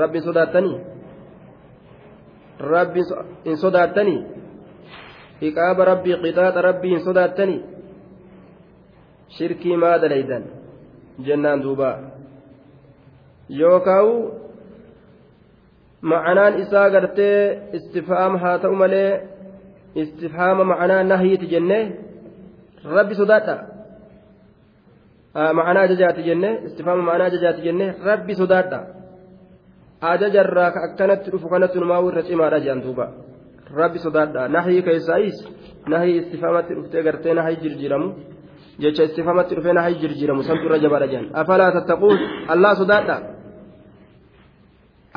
rabbi 0.00 0.20
sodaattanii 0.26 0.78
rabbi 2.74 3.02
hin 3.46 3.56
sodaattanii 3.64 4.20
iqaaba 5.48 5.82
rabbii 5.92 6.16
qixaaxa 6.24 6.66
rabbii 6.68 6.92
hin 6.94 7.04
sodaattanii 7.08 7.60
shirkii 9.38 9.76
maa 9.84 9.96
dalaydan 10.02 10.44
jennaan 11.26 11.62
duuba 11.64 11.90
yookaawu 13.62 14.14
ma'anaan 16.12 16.60
isaa 16.64 16.90
gartee 16.94 17.40
istifhaama 17.78 18.38
haa 18.44 18.58
ta'u 18.64 18.76
malee 18.82 19.10
istifhaama 20.04 20.64
ma'anaa 20.72 21.02
nahyiiti 21.12 21.50
jennee 21.54 21.84
rabbi 22.84 23.14
sodaadha 23.20 23.56
ma'anaa 25.58 25.84
ajajaati 25.88 26.22
jenne 26.28 26.50
istifaama 26.66 27.02
ma'anaa 27.08 27.28
ajajaati 27.32 27.62
jenne 27.66 27.86
rabbi 28.08 28.34
sodaadha 28.40 28.80
ajajarraa 30.12 30.70
ka 30.74 30.80
akkanatti 30.88 31.30
dhufu 31.32 31.48
kanatti 31.52 31.78
numaa 31.82 32.00
irra 32.08 32.22
cimaadha 32.28 32.58
jedhan 32.64 32.80
duuba 32.84 33.06
rabbi 33.80 33.98
sodaadha 34.06 34.48
nahii 34.48 34.82
keessaayis 34.86 35.38
nahii 35.92 36.16
istifaamatti 36.20 36.72
dhuftee 36.78 37.02
gartee 37.06 37.34
nahii 37.38 37.56
jirjiramu 37.62 38.08
jecha 38.82 39.02
istifaamatti 39.08 39.54
dhufee 39.56 39.74
nahii 39.78 40.00
jirjiramu 40.02 40.42
santu 40.48 40.64
irra 40.68 40.78
jabaadha 40.84 41.06
jedhan 41.12 41.28
afalaa 41.42 41.72
tattaquun 41.76 42.18
allaa 42.54 42.74
sodaadha 42.80 43.16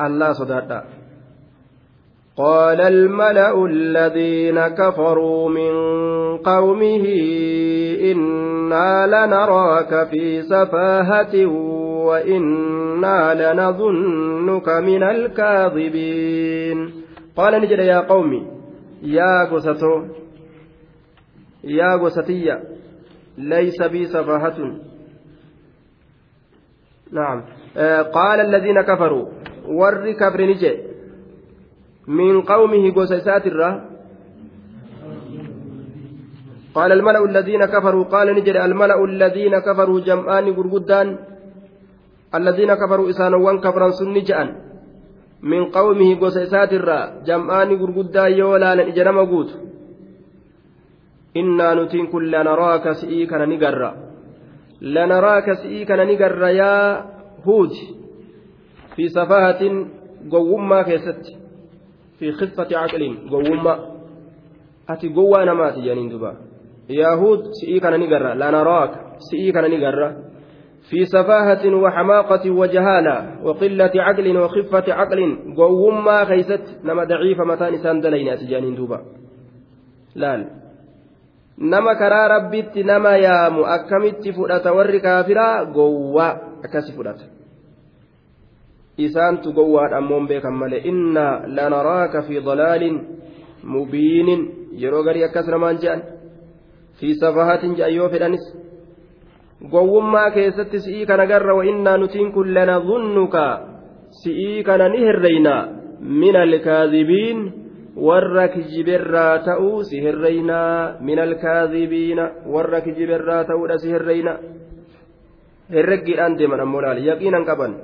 allaa 0.06 0.34
sodaadha 0.40 0.78
قال 2.36 2.80
الملأ 2.80 3.64
الذين 3.66 4.68
كفروا 4.68 5.48
من 5.48 5.72
قومه 6.38 7.04
إنا 8.12 9.06
لنراك 9.06 10.08
في 10.08 10.42
سفاهة 10.42 11.46
وإنا 12.06 13.34
لنظنك 13.34 14.68
من 14.68 15.02
الكاذبين. 15.02 16.90
قال 17.36 17.60
نجد 17.62 17.78
يا 17.78 18.00
قومي 18.00 18.46
يا 19.02 19.44
قستو 19.44 20.02
يا 21.64 21.96
قستي 21.96 22.58
ليس 23.38 23.82
بي 23.82 24.04
سفاهة. 24.06 24.58
نعم. 27.12 27.44
آه 27.76 28.02
قال 28.02 28.40
الذين 28.40 28.80
كفروا 28.80 29.26
ور 29.68 30.12
كفر 30.12 30.40
نجي 30.42 30.83
من 32.08 32.42
قومه 32.42 32.94
قوسيسات 32.94 33.46
قال 36.74 36.92
الملأ 36.92 37.24
الذين 37.24 37.64
كفروا 37.64 38.04
قال 38.04 38.34
نجري 38.34 38.64
الملأ 38.64 39.04
الذين 39.04 39.58
كفروا 39.58 40.00
جمعان 40.00 40.54
قرقدان 40.54 41.18
الذين 42.34 42.74
كفروا 42.74 43.10
إسانوان 43.10 43.60
كفرا 43.60 43.90
سن 43.90 44.14
جأن. 44.22 44.48
من 45.42 45.64
قومه 45.64 46.20
قوسيسات 46.20 46.72
الرا 46.72 47.00
جمعان 47.26 47.70
قرقدان 47.80 48.32
يولا 48.32 48.74
نجرم 48.74 49.18
قوت 49.18 49.50
إنا 51.36 51.74
نتين 51.74 52.06
كل 52.06 52.32
لنراك 52.32 52.92
سئيكنا 52.92 53.46
نقرا 53.46 53.90
لنراك 54.82 55.52
سئيكنا 55.52 56.04
نقرا 56.04 56.48
يا 56.48 57.04
هود. 57.46 57.72
في 58.96 59.08
سفاهة 59.08 59.62
قوما 60.32 60.82
كيست. 60.82 61.43
في 62.18 62.32
خفة 62.32 62.76
عقل 62.76 63.18
قوما 63.30 63.78
أتي 64.88 65.08
قوة 65.08 65.44
نمات 65.44 65.78
جانين 65.78 66.08
دبا 66.08 66.36
يهود 66.90 67.40
سئي 67.60 67.80
كان 67.80 68.00
نقرأ. 68.00 68.34
لا 68.34 68.50
نراك. 68.50 68.90
سئي 69.18 69.52
كان 69.52 69.70
نقرأ. 69.70 70.16
في 70.90 71.04
سفاهة 71.04 71.74
وحماقة 71.74 72.50
وجهالة 72.50 73.16
وقلة 73.44 73.94
عقل 73.96 74.36
وخفة 74.36 74.92
عقل. 74.92 75.38
قوما 75.56 76.24
خيست. 76.24 76.64
نما 76.84 77.04
ضعيف 77.04 77.40
متى 77.40 77.70
نسان 77.70 78.00
دلين 78.00 78.28
أتجانين 78.28 78.74
دوبا. 78.74 79.00
لا 80.14 80.44
nama 81.58 81.94
karaa 81.94 82.28
rabbitti 82.28 82.82
nama 82.82 83.14
yaamu 83.16 83.62
akkamitti 83.66 84.32
fudhata 84.34 84.74
warri 84.74 85.00
kaafiraa 85.00 85.64
gowwaa 85.70 86.58
akkasi 86.66 86.92
fudhata 86.92 87.30
isaantu 88.96 89.52
gowwaadha 89.52 89.96
ammoon 89.98 90.26
beekan 90.26 90.54
malee 90.54 90.82
inna 90.84 91.42
lanaraaka 91.46 92.22
fi 92.22 92.40
dalaalin 92.40 93.00
mubiinin 93.62 94.70
yeroo 94.82 95.02
garii 95.04 95.24
akkas 95.24 95.46
namaan 95.46 95.78
je'an 95.82 96.02
fi 97.00 97.14
safahatin 97.14 97.74
je'an 97.76 97.94
yoo 97.94 98.08
fedhanis 98.08 98.44
gowwummaa 99.70 100.30
keessatti 100.30 100.80
si'ii 100.80 101.06
kana 101.06 101.26
garra 101.26 101.54
wa 101.54 101.64
innaa 101.64 101.96
nutiin 101.98 102.32
kun 102.32 102.54
lanadunnuka 102.54 103.44
si'ii 104.22 104.62
kana 104.62 104.88
ni 104.88 105.00
herreynaa 105.06 105.68
min 106.00 106.36
alkaadibiin 106.36 107.40
warra 107.96 108.48
kijiberraa 108.48 109.38
ta'uu 109.38 109.82
si 109.84 110.02
herreynaa 110.02 110.94
min 111.00 111.18
alkaadibiina 111.18 112.30
warra 112.46 112.80
kijiberraa 112.80 113.44
ta'uudha 113.44 113.78
si 113.78 113.90
herreynaa 113.90 114.38
herreggiidhaan 115.70 116.38
deeman 116.38 116.60
ammoo 116.60 116.82
laal 116.82 117.02
yaqiinan 117.06 117.44
qaban 117.44 117.74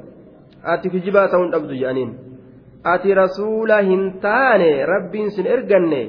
ati 0.74 0.90
kijibaa 0.90 1.28
ta'uun 1.34 1.52
dhabdu 1.56 1.80
jedhaniin 1.82 2.14
ati 2.94 3.18
rasuula 3.22 3.82
hin 3.90 4.06
taane 4.22 4.70
rabbiin 4.94 5.32
sin 5.36 5.52
erganne 5.58 6.02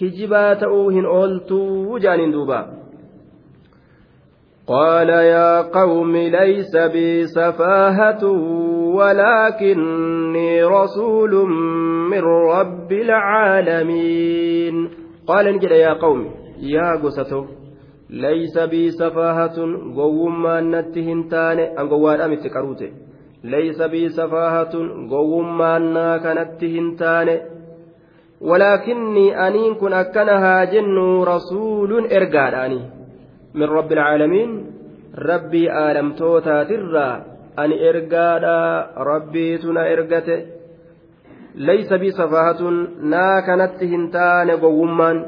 kijibaa 0.00 0.50
ta'uu 0.64 0.84
hin 0.98 1.06
ooltuu 1.06 1.98
jedhaniin 1.98 2.36
duuba 2.36 2.60
قال 4.70 5.08
يا 5.08 5.62
قوم 5.62 6.16
ليس 6.16 6.76
بي 6.76 7.26
سفاهة 7.26 8.24
ولكني 8.94 10.64
رسول 10.64 11.34
من 12.10 12.20
رب 12.56 12.92
العالمين 12.92 14.90
قال 15.26 15.54
نجد 15.54 15.70
يا 15.70 15.92
قوم 15.92 16.30
يا 16.60 16.96
قسته 17.02 17.46
ليس 18.10 18.58
بي 18.58 18.90
سفاهة 18.90 19.56
قوم 19.96 20.42
ما 20.42 20.60
نتهن 20.60 21.28
تاني 21.28 21.80
أن 21.80 21.88
قوان 21.88 22.20
أمت 22.20 22.46
كروته 22.46 22.90
bii 23.91 24.09
safaahatun 24.09 25.07
gowwummaannaa 25.09 26.19
kanatti 26.19 26.69
hin 26.69 26.95
taane 26.97 27.35
walaakinnii 28.41 29.33
aniin 29.45 29.75
kun 29.75 29.93
akkana 29.93 30.39
haa 30.39 30.65
jennu 30.65 31.25
rasuulun 31.25 32.07
ergaadhaani 32.09 32.81
min 33.53 33.69
rabbi 33.69 33.95
alcaalamiin 33.95 34.57
rabbii 35.29 35.69
aalamtootaatirraa 35.69 37.13
ani 37.57 37.79
ergaadha 37.89 38.57
rabbiitu 39.11 39.73
na 39.73 39.87
ergate 39.87 40.37
laysa 41.55 41.97
bii 41.97 42.11
safaahatun 42.11 42.83
naa 43.15 43.41
kanatti 43.41 43.87
hin 43.87 44.11
taane 44.11 44.57
gowwummaan 44.57 45.25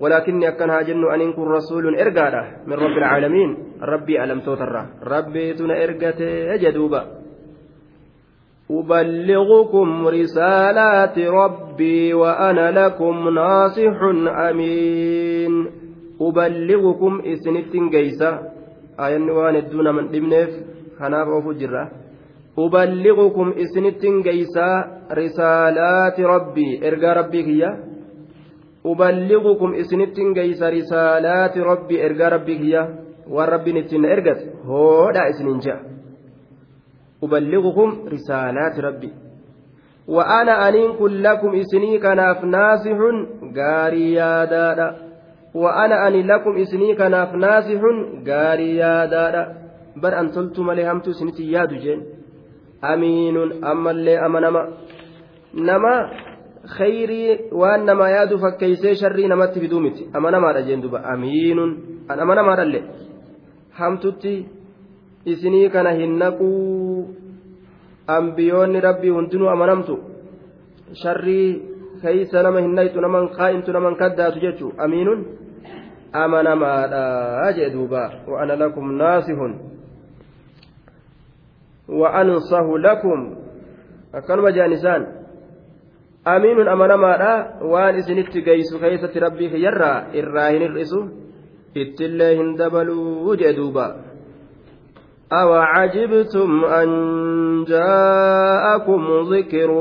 ولكني 0.00 0.48
أكن 0.48 0.70
هاجن 0.70 1.04
أن 1.14 1.32
كن 1.32 1.42
رسول 1.42 1.94
إرقادة 2.00 2.42
من 2.66 2.72
رب 2.72 2.98
العالمين 2.98 3.56
ربي 3.82 4.24
ألم 4.24 4.40
توتر 4.40 4.86
ربي 5.02 5.54
تنا 5.54 5.84
إرقته 5.84 6.54
أجدوبا 6.54 7.17
أبلغكم 8.71 10.07
رسالات 10.07 11.19
ربي 11.19 12.13
وأنا 12.13 12.71
لكم 12.79 13.29
ناصح 13.29 13.97
أمين 14.49 15.53
أبلغكم 16.21 17.21
إسنتين 17.33 17.89
جيسة 17.89 18.39
آيان 18.99 19.29
وان 19.29 19.55
الدون 19.55 19.95
من 19.95 20.05
دمنف 20.11 20.49
خناف 20.99 21.27
أوفو 21.27 21.51
جرة 21.51 21.91
أبلغكم 22.59 23.53
إسنتين 23.63 24.21
جيسة 24.21 24.67
رسالات 25.11 26.19
ربي 26.19 26.87
إرقى 26.87 27.09
ربي 27.19 27.43
كيا 27.43 27.69
أبلغكم 28.85 29.73
إسنتين 29.73 30.33
جيسة 30.33 30.69
رسالات 30.69 31.57
ربي 31.57 32.05
إرقى 32.05 32.29
ربي 32.35 32.55
كيا 32.57 32.83
والرب 33.29 33.69
نتين 33.69 34.05
إرقت 34.05 34.39
هو 34.65 35.09
لا 35.09 35.29
إسنين 35.29 35.59
جاء 35.59 35.86
أبلغكم 37.22 37.88
رسالات 38.08 38.80
ربي. 38.80 39.12
وأنا 40.08 40.68
أنين 40.68 40.90
لكم 41.00 41.54
إسني 41.54 41.98
كناف 41.98 42.44
ناسح 42.44 42.98
غاري 43.56 44.12
يادادا 44.12 44.96
وأنا 45.54 46.08
أني 46.08 46.22
لكم 46.22 46.56
إسني 46.56 46.94
كناف 46.94 47.34
ناسح 47.34 47.80
غاري 48.28 48.76
يادادا 48.76 49.42
بل 49.96 50.14
أن 50.14 50.30
تلتم 50.30 50.70
لهمت 50.70 51.10
سنتي 51.10 51.50
ياد 51.52 51.74
جين 51.74 52.00
أمين 52.84 53.64
أما 53.64 53.90
اللي 53.90 54.26
أمنما 54.26 54.62
نما. 55.54 55.96
خيري 56.68 57.50
nama 57.84 58.10
yaadu 58.10 58.38
fakkeeysee 58.38 58.94
sharrii 58.94 59.28
namatti 59.28 59.60
fiduu 59.60 59.80
miti 59.80 60.08
amanamaadha 60.12 60.62
jeen 60.62 60.82
duba 60.82 61.04
amiinun 61.04 61.70
an 62.08 62.20
amanamaadha 62.20 62.64
illee 62.64 62.84
hamtutti 63.78 64.46
isinii 65.24 65.70
kana 65.70 65.90
hin 65.90 66.18
naquu. 66.18 67.08
Ambiyoonni 68.06 68.80
rabbii 68.80 69.10
hundinuu 69.10 69.48
amanamtu. 69.48 69.98
Sharrii 70.92 71.62
keeysa 72.02 72.42
nama 72.42 72.60
hin 72.60 72.74
naytu 72.74 73.00
naman 73.00 73.28
kaa'intu 73.36 73.72
naman 73.72 73.96
kaddaatu 74.00 74.40
jechu 74.40 74.72
amiinuun 74.78 75.26
amanamaadha 76.12 77.52
jee 77.52 77.70
duuba. 77.70 78.24
Wa'ana 78.26 78.56
lakum 78.56 78.96
naasihun. 78.96 79.52
Wa'ansahu 81.88 82.78
lakum. 82.78 83.20
Akkanuma 84.12 84.52
jedhan 84.52 84.72
isaan. 84.72 85.02
Amiinuun 86.24 86.68
amanamaadha. 86.68 87.60
Waan 87.60 87.98
isinitti 88.00 88.42
geeysu 88.42 88.80
keeysatti 88.80 89.20
rabbii 89.20 89.50
kiyyarraa 89.52 90.12
irraa 90.12 90.50
hin 90.50 90.62
hir'isu. 90.64 91.00
Ittillee 91.74 92.36
hin 92.36 92.56
dabaluu 92.58 93.36
jee 93.36 93.52
duuba. 93.56 94.07
أوعجبتم 95.32 96.64
أن 96.64 96.88
جاءكم 97.68 99.06
ذكر 99.32 99.72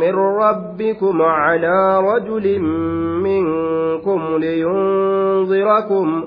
من 0.00 0.14
ربكم 0.14 1.22
على 1.22 2.00
رجل 2.00 2.60
منكم 3.22 4.36
لينذركم 4.38 6.24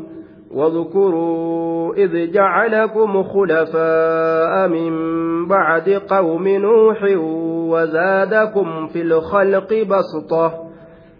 واذكروا 0.51 1.93
إذ 1.95 2.31
جعلكم 2.31 3.23
خلفاء 3.23 4.67
من 4.67 4.93
بعد 5.47 5.89
قوم 5.89 6.47
نوح 6.47 7.03
وزادكم 7.71 8.87
في 8.87 9.01
الخلق 9.01 9.73
بسطة 9.73 10.53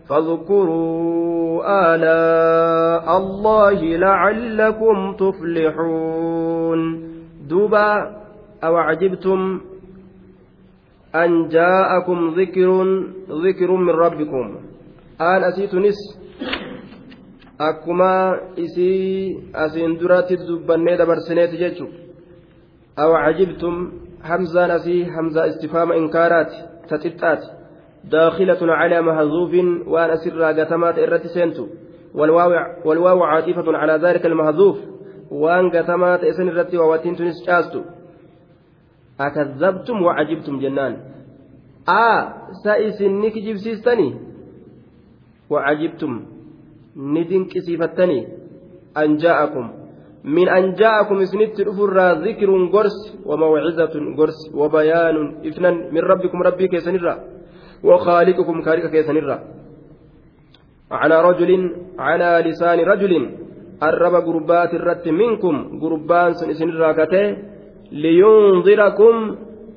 فاذكروا 0.10 1.62
آلاء 1.96 3.18
الله 3.18 3.82
لعلكم 3.98 5.14
تفلحون 5.14 7.09
duuba 7.50 7.84
awacjibtum 8.62 9.42
an 11.14 11.50
jaa'akum 11.50 12.20
zikirun 12.36 13.82
min 13.88 13.96
rabbikum 14.04 14.46
aan 15.20 15.42
asiitunis 15.50 16.00
akkuma 17.70 18.14
isii 18.56 19.52
asiin 19.54 20.00
duratti 20.00 20.38
dubbannee 20.48 20.98
dabarsineeti 20.98 21.58
jechuudha 21.64 21.98
aw 23.02 23.10
cajibtum 23.26 23.76
hamzaan 24.30 24.72
asii 24.78 25.04
hamzaa 25.16 25.50
istifaama 25.52 25.96
inkaaraati 26.02 26.58
ta 26.90 26.98
xixxaati 27.04 27.60
داخلة 28.04 28.74
على 28.74 29.02
محذوف 29.02 29.54
وأنا 29.88 30.16
سر 30.16 30.44
قتمات 30.44 31.00
إرت 31.00 31.28
سنتو 31.28 31.68
والواو, 32.14 32.52
والواو 32.86 33.24
عاطفة 33.24 33.78
على 33.78 33.94
ذلك 33.94 34.26
المحذوف 35.32 35.42
وأن 35.42 35.70
قتمات 35.70 36.24
إسن 36.24 36.48
الرت 36.48 36.76
وواتين 36.76 37.16
تنس 37.16 37.44
akazabtum 39.20 40.00
wacajibtum 40.00 40.64
jennaan 40.64 40.96
a 41.84 42.04
sa 42.64 42.80
isin 42.80 43.20
ni 43.20 43.32
kijibsiistanii 43.36 44.16
wacajibtum 45.52 46.14
ni 46.96 47.28
dinqisiifattanii 47.28 48.24
an 48.96 49.20
jaa'akum 49.20 49.66
min 50.24 50.48
an 50.48 50.72
jaa'akum 50.80 51.20
isinitti 51.22 51.68
dhufurraa 51.68 52.24
zikrun 52.24 52.72
gorsi 52.72 53.20
wamawcizatun 53.26 54.16
gorsi 54.16 54.48
wabayaanun 54.56 55.44
ifnan 55.44 55.92
min 55.92 56.04
rabbikum 56.12 56.42
rabbii 56.50 56.72
keessanirra 56.72 57.16
وخالقكم 57.84 58.62
خالق 58.62 58.86
كيسنرا 58.92 59.38
على 60.92 61.22
رجل 61.22 61.52
على 62.00 62.44
لسان 62.46 62.80
رجل 62.80 63.14
الرب 63.83 64.15
قربات 64.27 64.75
الرت 64.75 65.09
منكم 65.09 65.55
قربان 65.83 66.33
سن 66.35 66.71
راكته 66.85 67.25
liyunzirakum 68.03 69.17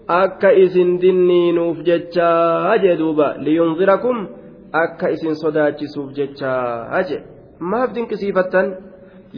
akka 0.08 0.50
isin 0.64 0.98
dinniinuuf 1.02 1.78
jechaa 1.88 2.78
jee 2.84 2.96
duuba 2.98 3.28
liyunzirakum 3.46 4.18
akka 4.84 5.12
isin 5.16 5.36
sodaachisuuf 5.36 6.10
jechaa 6.18 7.04
jee 7.10 7.22
maaf 7.60 7.90
dinqisiifattan 7.96 8.68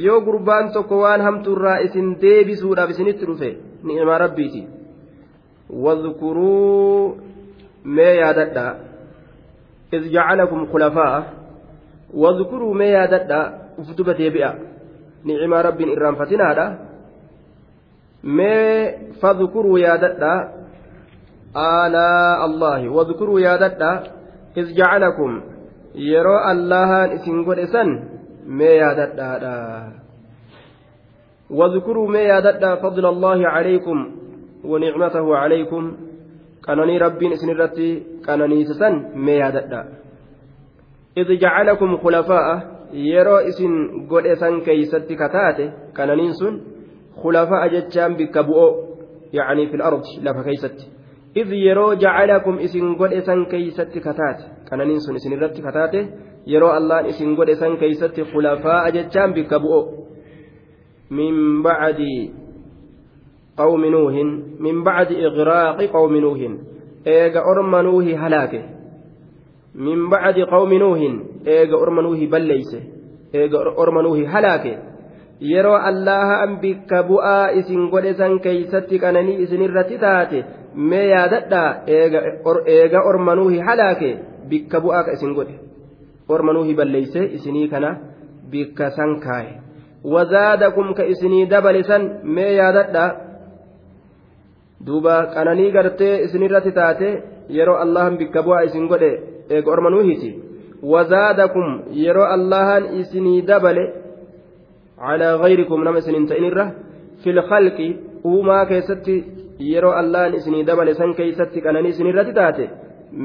yoo 0.05 0.19
gurbaan 0.27 0.71
tokko 0.75 1.01
waan 1.03 1.21
hamtuurraa 1.27 1.80
isin 1.88 2.07
deebisuudhaaf 2.21 2.89
isinitti 2.95 3.25
dhufe 3.30 3.49
ni'ima 3.84 4.17
rabbiiti 4.23 4.61
wadkuruu 5.86 7.17
mee 7.95 8.13
yaadadha 8.21 8.67
إذ 9.93 10.03
جعلكم 10.13 10.65
خلفاء 10.65 11.34
واذكروا 12.13 12.73
ما 12.73 12.86
ياددا 12.86 13.41
ufduba 13.78 14.14
deebi'a. 14.14 14.52
Ni'ima 15.24 15.62
rabbiin 15.62 15.94
irraan 15.94 16.16
fatinaadha 16.16 16.66
mee 18.22 19.14
fadkuruu 19.20 19.78
yaadadha. 19.78 20.64
واذكروا 21.54 23.40
يا 23.40 23.56
ددا 23.56 24.02
إذ 24.56 24.74
جعلكم 24.74 25.42
يرى 25.94 26.50
الله 26.50 27.14
إسن 27.14 27.44
قد 27.44 27.58
إسن 27.58 27.88
ما 28.46 28.64
يا 28.64 28.92
ددا 28.92 29.92
واذكروا 31.50 32.08
ما 32.08 32.18
يا 32.18 32.40
ددا 32.40 32.74
فضل 32.74 33.06
الله 33.06 33.48
عليكم 33.48 34.10
ونعمته 34.64 35.36
عليكم 35.36 35.96
كانني 36.66 36.98
ربي 36.98 37.34
إسن 37.34 37.50
الرتي 37.50 38.02
كانني 38.26 38.64
سسن 38.64 38.94
ما 39.14 39.32
يا 39.32 39.50
ددا 39.50 39.82
إذ 41.16 41.38
جعلكم 41.38 41.96
خلفاء 41.96 42.73
يرى 42.95 43.49
إسن 43.49 44.07
قد 44.11 44.26
إسن 44.26 44.61
كيستي 44.61 45.14
كتاته 45.14 45.72
كانني 45.97 46.32
سن 46.32 46.61
خلفاء 47.22 47.68
جتشان 47.68 48.14
بك 48.14 48.38
بؤو 48.38 48.68
يعني 49.32 49.66
في 49.66 49.76
الأرض 49.76 50.03
لفا 50.22 50.42
كيست 50.42 50.95
إذ 51.36 51.53
يرو 51.53 51.95
جعلكم 51.95 52.59
إسن 52.59 52.95
قد 52.95 53.12
إسن 53.12 53.45
كيست 53.45 53.99
كتات 53.99 54.40
كان 54.70 54.78
ننسون 54.78 55.14
إسن 55.14 55.32
الرد 55.32 55.53
كتاته 55.53 56.09
يرو 56.47 56.76
الله 56.76 57.09
إسن 57.09 57.36
قد 57.36 57.49
إسن 57.51 57.76
كيست 57.76 58.20
خلفاء 58.20 58.90
جتشان 58.90 59.32
بك 59.32 59.55
بؤو 59.55 59.80
من 61.11 61.62
بعد 61.62 62.01
قوم 63.57 63.84
نوح 63.84 64.14
من 64.61 64.84
بعد 64.84 65.12
إغراق 65.12 65.82
قوم 65.82 66.16
نوح 66.16 66.38
إيغا 67.07 67.40
أرم 67.40 67.76
نوح 67.76 68.24
هلاكه 68.24 68.62
من 69.74 70.11
بعد 70.11 70.38
قوم 70.38 70.74
نوح 70.74 71.01
إيغا 71.47 71.82
أرم 71.82 72.01
نوح 72.01 72.18
بليسه 72.32 72.80
إيغا 73.34 73.59
أرم 73.78 74.01
نوح 74.01 74.36
هلاكه 74.36 74.76
yeroo 75.40 75.76
allaha 75.90 76.47
bikka 76.62 77.03
bu'aa 77.09 77.51
isin 77.61 77.90
godhe 77.90 78.14
san 78.20 78.38
keeysatti 78.45 78.99
qananii 79.03 79.42
isinirratti 79.45 79.99
taate 79.99 80.45
mee 80.90 81.09
yaadadhaa 81.09 81.70
eega 82.76 83.03
ormanuuhi 83.11 83.59
halaake 83.68 84.11
bikka 84.51 84.80
bu'aa 84.84 85.03
ka 85.07 85.16
isin 85.18 85.34
godhe 85.38 85.59
ormanuuhi 86.28 86.74
balleeyse 86.80 87.24
isinii 87.38 87.68
kana 87.68 87.90
bikka 88.53 88.90
san 88.97 89.18
kaaye 89.26 89.53
wazaadakum 90.14 90.95
ka 90.95 91.05
isinii 91.12 91.47
dabale 91.53 91.82
san 91.90 92.03
mee 92.38 92.53
yaadadhaa 92.61 93.11
duuba 94.86 95.14
qananii 95.34 95.70
gartee 95.76 96.14
isinirratti 96.24 96.72
taate 96.80 97.09
yeroo 97.59 97.78
allahan 97.84 98.18
bikka 98.22 98.47
bu'aa 98.47 98.64
isin 98.70 98.88
godhe 98.92 99.11
eega 99.51 99.70
ormanuuhiti 99.76 100.30
wazaadakum 100.93 101.68
yeroo 102.07 102.32
allahan 102.39 102.91
isinii 103.03 103.43
dabale 103.53 103.85
على 104.99 105.35
غيركم 105.35 105.85
نما 105.85 106.01
سنين 106.01 106.26
في 107.22 107.30
الخلق 107.30 107.78
uumaa 108.24 108.66
keessatti 108.66 109.14
yeroo 109.70 109.93
allaan 110.01 110.35
isinii 110.35 110.66
dabale 110.66 110.95
san 111.01 111.14
keeysatti 111.14 111.61
qananii 111.64 111.91
isinirratti 111.95 112.32
taate 112.39 112.68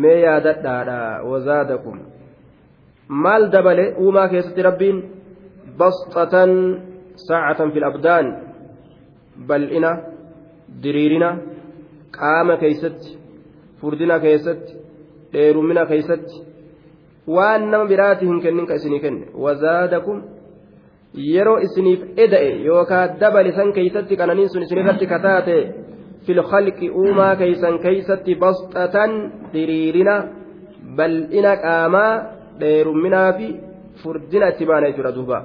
mee 0.01 0.17
yaadadhaadha 0.21 0.97
wazaadakum 1.31 1.99
maal 3.25 3.45
dabale 3.53 3.85
uumaa 4.05 4.27
keessatti 4.33 4.65
rabbiin 4.67 4.97
basxatan 5.81 6.51
saacatan 7.27 7.71
fil 7.75 7.87
abdaan 7.91 8.27
bal'ina 9.51 9.91
diriirina 10.83 11.29
qaama 12.19 12.57
keeysatti 12.63 13.17
furdina 13.81 14.19
keessatti 14.25 14.77
dheerumina 15.33 15.85
keeysatti 15.93 16.43
waan 17.27 17.71
nama 17.71 17.85
biraati 17.85 18.25
hin 18.25 18.41
kennin 18.41 18.65
ka 18.65 18.75
isinii 18.75 18.99
kenne 18.99 19.27
wazaadakum 19.45 20.23
yeroo 21.13 21.59
isiniif 21.67 22.01
eda'e 22.25 22.51
yookaan 22.65 23.19
dabale 23.19 23.51
san 23.51 23.73
keeysatti 23.73 24.17
qananiin 24.17 24.49
sun 24.49 24.63
isinirratti 24.63 25.07
kataate 25.13 25.57
filkhalqi 26.25 26.89
uumaa 26.89 27.35
keeysan 27.35 27.79
keeysatti 27.85 28.35
basxatan 28.35 29.11
diriirina 29.53 30.15
bal'ina 30.97 31.55
qaamaa 31.63 32.11
dheerumminaa 32.59 33.33
fi 33.37 33.47
furdina 34.03 34.51
itti 34.51 34.65
baana 34.65 34.87
jechuudha 34.91 35.15
duuba 35.15 35.39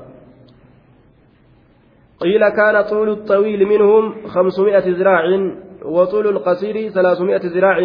قيل 2.25 2.49
كان 2.49 2.83
طول 2.83 3.09
الطويل 3.09 3.67
منهم 3.67 4.27
خمسمائة 4.27 4.87
ذراع 4.99 5.25
وطول 5.85 6.27
القصير 6.27 6.89
ثلاثمائة 6.89 7.45
ذراع 7.45 7.79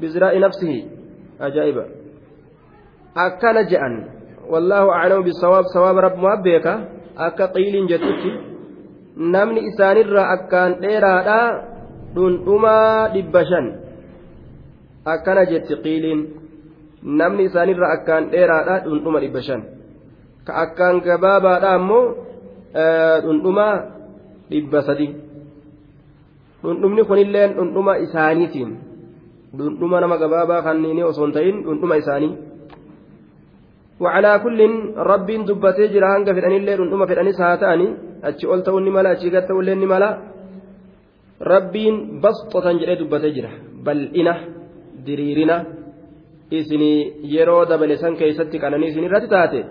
بذراع 0.00 0.38
نفسه 0.38 0.84
أجائب 1.40 1.76
أكن 3.16 3.56
جأن 3.70 3.94
والله 4.50 4.90
أعلم 4.92 5.22
بالصواب 5.22 5.64
صواب 5.74 5.96
رب 5.98 6.16
مؤبيك 6.18 6.66
akka 7.18 7.50
qiiliin 7.50 7.88
jettutti 7.90 8.30
namni 9.18 9.60
isaanirraa 9.70 10.30
akkaan 10.34 10.72
dheeraadha 10.82 11.38
dhundhumaa 12.14 13.10
dhibba 13.14 13.42
shan 13.50 13.66
akkana 15.14 15.42
jetti 15.50 15.74
qiiliin 15.84 16.20
namni 17.02 17.42
isaanirraa 17.50 17.92
akkaan 17.96 18.30
dheeraadha 18.32 18.74
dhundhuma 18.84 19.18
dhibba 19.24 19.42
shan 19.48 19.62
ka 20.46 20.52
akkaan 20.64 21.02
gabaabaadha 21.06 21.68
ammoo 21.78 22.04
dhundhuma 23.24 23.68
dhibba 24.50 24.80
sadi 24.88 25.08
dhundhumni 26.62 27.02
kunilleen 27.10 27.50
dhundhuma 27.58 27.92
isaaniitiin 28.06 28.70
dhundhuma 29.58 30.00
nama 30.00 30.16
gabaabaa 30.22 30.62
kanniini 30.68 31.02
osoo 31.10 31.26
hin 31.26 31.34
ta'in 31.38 31.56
dhundhuma 31.66 31.96
isaanii 32.02 32.32
وعلى 34.03 34.31
كل 34.43 34.59
رب 35.11 35.29
دبتي 35.47 35.87
جرا 35.93 36.07
هنگا 36.13 36.31
فدان 36.35 36.53
اللي 36.59 36.73
دندما 36.79 37.05
فدان 37.09 37.31
ساتاني 37.31 37.87
اچي 38.27 38.45
اول 38.47 38.63
تو 38.65 38.79
نملا 38.79 39.11
اچي 39.13 39.29
غت 39.33 39.49
ول 39.51 39.69
نملا 39.81 40.09
ربين 41.51 41.95
بسطة 42.23 42.65
جرا 42.79 42.93
دبتي 43.01 43.29
جرا 43.35 43.51
بل 43.85 43.99
انا 44.19 44.33
دريرنا 45.05 45.57
اسني 46.53 46.91
يرو 47.35 47.63
دبل 47.69 47.91
سن 48.01 48.13
كيستي 48.19 48.57
كانني 48.61 48.87
اسني 48.89 49.07
رات 49.13 49.25
تاتي 49.33 49.61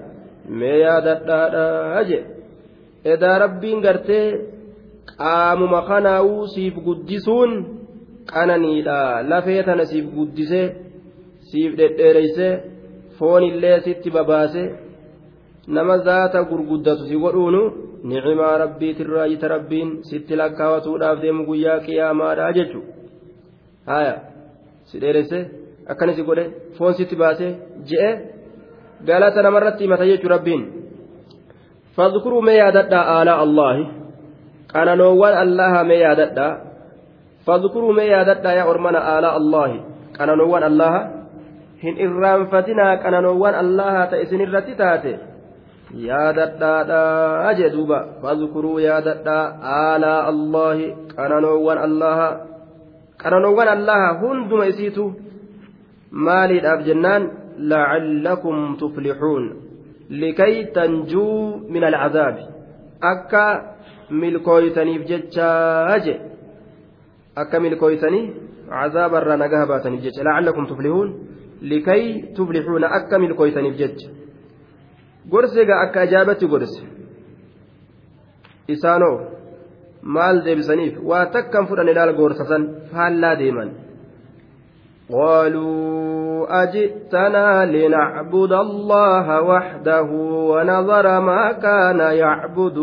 مي 0.58 0.72
yaadadhaadha 0.84 2.02
je 2.08 2.18
edaa 3.12 3.36
rabbiin 3.44 3.80
gartee 3.86 4.26
qaamuma 5.10 5.80
kanaa'uu 5.90 6.46
siif 6.54 6.74
guddisuun 6.86 7.50
qananiidha 8.32 8.98
lafee 9.30 9.62
tana 9.66 9.84
siif 9.90 10.06
guddisee 10.16 10.66
siif 11.50 11.70
dhedheereysee 11.78 12.54
foonillee 13.19 13.79
sitti 13.85 14.09
babaase 14.17 14.63
nama 15.67 15.97
zaata 16.07 16.43
gurguddatu 16.49 17.03
si 17.09 17.15
godhuunu 17.23 17.61
nicimaa 18.03 18.57
rabbiitirraa 18.63 19.27
jita 19.31 19.47
rabbiin 19.55 19.89
sitti 20.09 20.37
lakkaawatuudhaaf 20.41 21.21
deemu 21.21 21.45
guyyaa 21.49 21.79
qiyaamaadha 21.87 22.53
jechu. 22.57 22.79
Haya 23.85 24.15
si 24.89 25.01
dheeresse 25.01 25.39
akkana 25.91 26.13
si 26.13 26.23
godhe 26.23 26.43
foon 26.77 26.93
sitti 26.93 27.15
baasee 27.15 27.51
je'e 27.89 28.11
galata 29.07 29.41
namarratti 29.41 29.83
himata 29.83 30.05
jechuu 30.11 30.29
rabbiin. 30.35 30.63
Fadkuruu 31.95 32.41
mee 32.41 32.57
yaadadhaa 32.61 33.03
aalaa 33.17 33.41
allaahi. 33.45 33.85
Qananoowwan 34.73 35.37
allaha 35.43 35.83
mee 35.83 35.99
yaadadhaa. 36.05 36.53
Fadkuruu 37.45 37.93
mee 37.93 38.09
yaadadhaa 38.13 38.57
yaa 38.59 38.69
ormana 38.73 38.99
aalaa 39.13 39.35
allaahi. 39.41 39.79
Qananoowwan 40.17 40.63
allaha 40.63 41.16
hin 41.83 41.97
irraanfatinaa 42.05 42.93
qananoowwan 43.03 43.55
allaha 43.63 44.07
ta 44.11 44.21
isin 44.25 44.41
irratti 44.45 44.75
taate 44.81 45.13
yaadadhaadhaa 46.07 47.53
jee 47.59 47.69
duuba 47.75 47.99
fadkuruu 48.21 48.79
yaadadhaa 48.87 49.43
aalaa 49.75 50.19
allaahi 50.31 50.93
qananoowwan 51.15 51.83
allaha 51.87 52.27
qananoowwan 53.23 53.73
allaha 53.75 54.09
hunduma 54.23 54.69
isiitu 54.73 55.05
maaliidhaaf 56.29 56.83
jennaan 56.89 57.29
lacallakum 57.73 58.77
tuflixuun 58.81 59.45
likay 60.23 60.55
tanjuu 60.77 61.69
min 61.75 61.83
alcazaabi 61.91 62.43
akka 63.13 63.45
milkooytaniif 64.21 65.07
jechaa 65.11 65.99
je 66.05 66.15
akka 67.43 67.59
milkooytanii 67.65 68.25
cazaabarraa 68.69 69.41
nagaha 69.43 69.65
baataniif 69.71 70.05
jecha 70.05 70.27
lacallakum 70.27 70.67
tuflixuun 70.71 71.09
likay 71.70 72.02
tuflixuuna 72.36 72.86
akka 72.98 73.18
milkooytaniif 73.24 73.76
jecha 73.82 74.08
gorse 75.32 75.64
gaa 75.70 75.80
akka 75.86 76.00
ajaabatti 76.06 76.46
godse 76.54 76.80
isaanoo 78.74 79.16
maal 80.16 80.44
deebisaniif 80.44 80.94
waa 81.10 81.24
takkan 81.36 81.66
fudhan 81.70 81.88
ilaal 81.94 82.14
goorsasan 82.20 82.68
faallaa 82.92 83.36
deeman 83.44 83.70
قالوا 85.12 86.62
أجئتنا 86.62 87.64
لنعبد 87.66 88.52
الله 88.52 89.42
وحده 89.42 90.08
ونظر 90.52 91.20
ما 91.20 91.52
كان 91.52 92.00
يعبد 92.00 92.78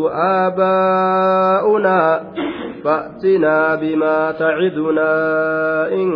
آباؤنا 0.45 1.99
فأتنا 2.85 3.74
بما 3.74 4.32
تعدنا 4.32 5.12
إن 5.93 6.09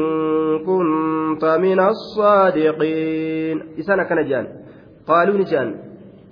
كنت 0.68 1.44
من 1.44 1.80
الصادقين. 1.80 3.56
إسانا 3.78 4.02
كان 4.02 4.28
جان. 4.28 4.46
قالوا 5.06 5.38
نجان. 5.38 5.74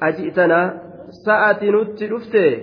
أجئتنا؟ 0.03 0.61
سأتي 1.27 1.71
نتي 1.71 2.63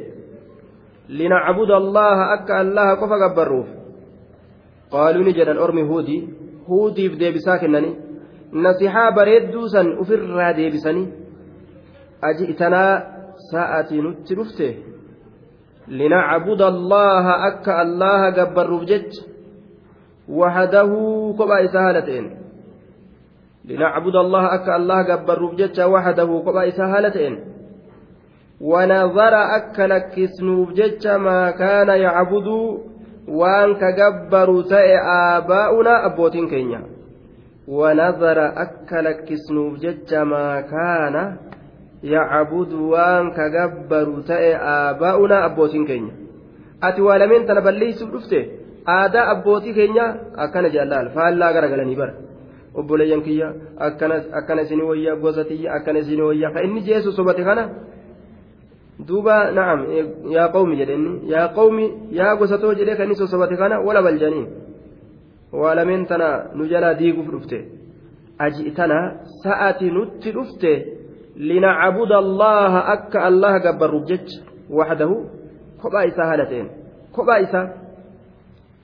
لنعبد 1.09 1.71
الله 1.71 2.33
أكا 2.33 2.61
الله 2.61 2.95
كفى 2.95 3.15
قبروف 3.23 3.67
قالوا 4.91 5.23
نجان. 5.23 5.57
أرمي 5.57 5.83
هودي. 5.83 6.43
deebisaa 7.19 7.57
kennanii 7.57 7.95
nasihaa 8.51 9.11
bareedduu 9.11 9.67
san 9.67 9.99
ufirraa 9.99 10.53
deebisanii 10.53 11.07
aji 12.21 12.45
itanaa 12.45 13.01
sa'atii 13.51 14.01
nutti 14.01 14.92
gabbarruuf 18.31 18.85
jecha 18.85 19.23
wahadahuu 20.27 21.33
kophaa 21.33 21.59
isaa 21.67 21.83
haala 21.87 22.01
ta'een 22.01 22.27
linacbuda 23.71 24.19
allaha 24.19 24.51
akka 24.57 24.75
allaha 24.75 25.03
gabbarruuf 25.03 25.55
jecha 25.55 25.87
wahadahuu 25.87 26.43
kophaa 26.43 26.69
isaa 26.73 26.87
haala 26.87 27.11
ta'een 27.11 27.37
ونظر 28.63 29.33
أكل 29.57 29.97
كسنوب 29.97 30.73
جتش 30.73 31.07
ما 31.07 31.51
كان 31.51 31.89
يعبد 31.89 32.47
waan 33.27 33.79
ka 33.79 33.91
gabbaru 33.95 34.63
ta'e 34.67 34.95
aabaa'unaa 34.99 36.03
abbootiin 36.11 36.49
keenya 36.51 36.81
wanazara 37.67 38.51
akka 38.65 39.01
lakkisnuuf 39.01 39.79
jecha 39.79 40.25
maa 40.25 40.61
kaana 42.03 42.11
yacbudu 42.11 42.89
waan 42.89 43.31
ka 43.31 43.49
gabbaru 43.49 44.23
ta'e 44.27 44.55
aabaa'unaa 44.55 45.43
abbootiin 45.43 45.85
keenya 45.85 46.13
ati 46.81 47.01
waa 47.01 47.17
lameen 47.17 47.45
tana 47.45 47.61
balleeysuuf 47.61 48.11
dhufte 48.11 48.39
aadaa 48.87 49.29
abbootii 49.31 49.73
keenya 49.73 50.05
akkana 50.35 50.69
jaalaal 50.69 51.09
faallaa 51.09 51.53
garagalanii 51.53 51.95
bara 51.95 52.13
obboleeyyan 52.75 53.21
kiyya 53.21 53.53
akkana 53.79 54.61
isinii 54.61 54.83
wayyaa 54.83 55.15
gosa 55.15 55.43
tiyya 55.43 55.73
akkana 55.73 55.99
isinii 55.99 56.21
wayyaa 56.21 56.51
ka 56.51 56.63
inni 56.63 56.81
jeesu 56.81 57.11
sobate 57.11 57.43
kana 57.43 57.69
duuba 59.07 59.51
na'am 59.51 59.79
yaa 60.29 60.47
qawmi 60.47 60.75
jedhenni 60.75 61.31
yaa 61.31 61.47
qawmi 61.47 61.85
yaa 62.11 62.35
gosatoo 62.35 62.73
jedhee 62.73 62.95
kan 62.95 63.03
inni 63.05 63.15
sosobate 63.15 63.55
kana 63.57 63.79
wala 63.79 64.01
baljaniin 64.01 64.47
waa 65.51 65.75
lameen 65.75 66.05
tana 66.05 66.51
nu 66.55 66.67
jalaa 66.67 66.93
diiguuf 66.93 67.27
dhufte 67.31 67.65
aji 68.39 68.71
tana 68.71 68.97
sa'ati 69.43 69.91
nutti 69.91 70.31
allaha 73.27 73.59
gabbarruuf 73.59 74.05
jecha 74.05 74.41
waxdahu 74.69 75.15
kophaa 75.81 76.05
isaa 76.11 76.27
haala 76.31 76.45
ta'een 76.45 76.69
kophaa 77.11 77.39
isaa 77.45 77.67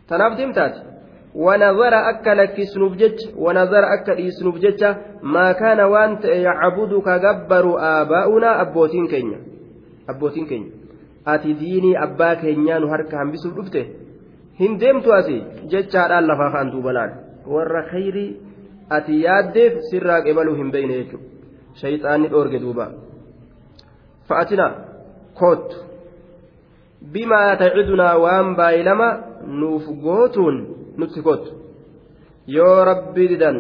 tanaaf 0.10 0.38
deemtaati 0.38 0.90
ونظر 1.36 1.94
أكا 2.10 2.30
لكسنوف 2.30 2.94
جج 2.98 3.20
ونظر 3.38 3.84
أكا 3.94 4.12
ليسنوف 4.12 4.56
جج 4.58 4.84
ما 5.24 5.52
كان 5.52 5.80
وانت 5.80 6.26
يعبد 6.26 7.02
كجبر 7.06 7.66
آباؤنا 7.80 8.62
أبوتين 8.62 9.08
كينيا 9.08 9.40
keenya 10.50 10.80
ati 11.26 11.54
diinii 11.54 11.96
abbaa 11.96 12.36
keenyaa 12.36 12.80
nu 12.80 12.88
harka 12.90 13.18
hambisuuf 13.18 13.54
dhufte 13.56 13.82
hin 14.60 14.80
deemtu 14.82 15.14
asi 15.14 15.36
jechaadhaan 15.72 16.28
lafaa 16.28 16.52
kaan 16.56 16.72
duubalaan 16.72 17.12
warra 17.54 17.84
khayrii 17.92 18.30
ati 18.98 19.20
yaaddeef 19.24 19.74
sirraa 19.90 20.22
qebaluu 20.28 20.56
hin 20.62 20.72
beeyne 20.76 20.98
jechuudha 21.02 21.39
shayxaanni 21.82 22.32
dhoorge 22.34 22.60
duuba. 22.64 22.86
Fa'atina 24.28 24.66
koottu 25.40 25.78
bimaa 27.14 27.56
tacidunaa 27.62 28.16
waan 28.26 28.56
baay'ilama 28.60 29.10
nuuf 29.62 29.86
gootuun 30.06 30.58
nutti 30.98 31.22
koottu 31.28 31.52
yoo 32.58 32.78
rabbii 32.92 33.30
didan 33.32 33.58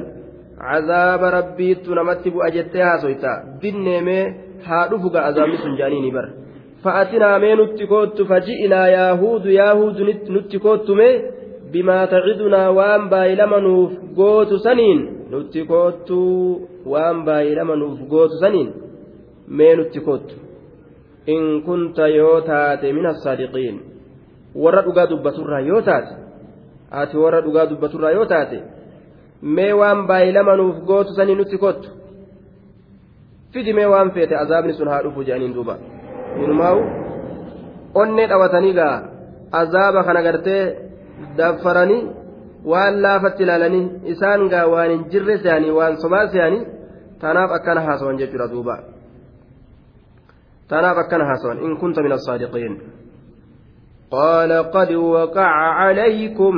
cazaaba 0.60 1.32
rabbiittu 1.38 1.95
namatti 1.95 2.32
bu'a 2.34 2.51
jettee 2.55 2.84
haasoyta. 2.89 3.32
Binneemee 3.62 4.24
haa 4.68 4.88
dhufu 4.91 5.10
ga 5.14 5.26
azaabni 5.30 5.57
sun 5.64 5.78
jaanii 5.80 6.01
ni 6.05 6.12
bara. 6.18 6.30
Fa'atinaa 6.84 7.39
mee 7.43 7.55
nutti 7.62 7.88
koottu 7.91 8.26
faji'inaa 8.32 8.88
yaahuudu 8.97 9.55
yaahuudu 9.60 10.12
nutti 10.36 10.60
koottu 10.66 10.95
mee 11.01 11.14
bimaa 11.72 12.70
waan 12.80 13.10
baay'ilama 13.10 13.60
nuuf 13.68 13.91
gootu 14.20 14.60
saniin 14.66 15.01
nutti 15.32 15.66
koottu 15.72 16.20
waan 16.92 17.18
baay'ilama 17.28 17.76
nuuf 17.82 18.00
gootu 18.14 18.36
saniin 18.44 18.70
mee 19.58 19.74
nutti 19.76 20.00
koottu 20.08 20.36
in 21.36 21.46
kunta 21.68 22.08
yoo 22.18 22.42
taate 22.50 22.94
min 22.98 23.06
assaadiqiin 23.14 23.78
warra 24.64 24.82
dhugaa 24.88 25.08
dubbaturraa 25.12 25.62
yoo 25.70 25.82
taate 25.92 26.14
ati 27.02 27.18
warra 27.24 27.42
dhugaa 27.46 27.66
dubbaturraa 27.72 28.12
yoo 28.18 28.26
taate 28.34 28.60
mee 29.42 29.74
waan 29.82 30.08
baay'ilama 30.08 30.56
nuuf 30.56 30.78
gootu 30.90 31.14
sanii 31.18 31.36
nutti 31.36 31.58
kottu. 31.58 31.90
Fidi 33.52 33.74
mee 33.74 33.86
waan 33.94 34.12
feete 34.16 34.36
azaabni 34.44 34.74
sun 34.74 34.88
haa 34.92 35.04
dhufu 35.04 35.24
jedhaniin 35.28 35.54
duuba. 35.54 35.76
Inumaa'u 36.44 36.82
onnee 38.02 38.28
dhawatanii 38.32 38.74
gaa 38.80 38.96
azaaba 39.62 40.04
kana 40.08 40.22
gartee 40.28 40.64
daffaranii 41.38 42.02
waan 42.72 43.02
laafatti 43.06 43.44
ilaalanii 43.44 43.86
isaan 44.14 44.50
gaa 44.54 44.66
waan 44.74 44.92
hin 44.92 45.06
jirre 45.12 45.38
se'anii 45.44 45.72
waan 45.80 45.98
sobaa 46.04 46.28
se'anii 46.34 46.62
tanaaf 47.22 47.52
akkana 47.52 47.82
haasawan 47.88 48.18
jechuudha 48.18 48.48
duuba 48.48 48.76
tanaaf 50.68 50.98
akkana 51.04 51.26
haasawan 51.30 51.64
in 51.64 51.78
kunta 51.78 52.02
min 52.02 52.12
assaadiqiin 52.16 52.76
قال 54.10 54.50
قد 54.74 54.90
وقع 54.94 55.52
عليكم 55.54 56.56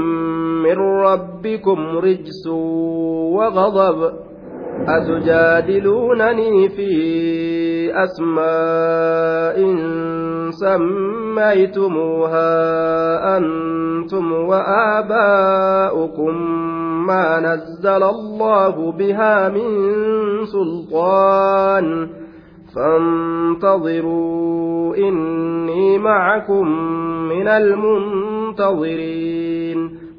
من 0.64 0.78
ربكم 0.80 1.98
رجس 1.98 2.48
وغضب 2.48 4.00
أتجادلونني 4.88 6.70
في 6.70 6.92
أسماء 7.92 9.58
سميتموها 10.50 12.52
أنتم 13.38 14.34
وآباؤكم 14.34 16.36
ما 17.11 17.41
نزل 17.41 18.03
الله 18.03 18.93
بها 18.93 19.49
من 19.49 19.69
سلطان 20.45 22.09
فانتظروا 23.67 24.97
إني 24.97 25.99
معكم 25.99 26.69
من 27.29 27.49
المنتظرين 27.49 29.27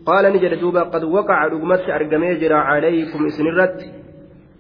قال 0.06 0.34
نجد 0.34 0.60
دوبا 0.60 0.84
قد 0.84 1.04
وقع 1.04 1.46
رقمت 1.46 1.90
أرقمي 1.90 2.54
عليكم 2.54 3.26
إسنرت 3.26 3.82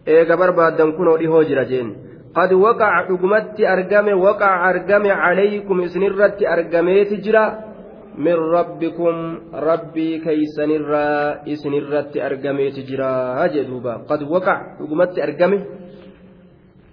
إيقا 0.08 0.36
بربادا 0.36 0.92
كنوا 0.92 1.18
لهو 1.18 1.44
جرجين 1.44 1.96
قد 2.36 2.54
وقع 2.54 3.02
رقمت 3.02 3.60
أرقمي 3.60 4.14
وقع 4.14 4.70
أرقمي 4.70 5.12
عليكم 5.12 5.82
إسنرت 5.82 6.44
أرقمي 6.44 7.06
تجرى 7.06 7.46
من 8.18 8.34
ربكم 8.34 9.16
ربي 9.54 10.10
كيسن 10.26 10.72
الرا 10.72 11.08
إسن 11.54 11.74
الرت 11.74 12.18
أرقميت 12.18 12.78
جرا 12.90 13.14
هجدوبا 13.46 13.94
قد 14.10 14.22
وقع 14.24 14.58
رقمت 14.82 15.20
أرقمه 15.20 15.62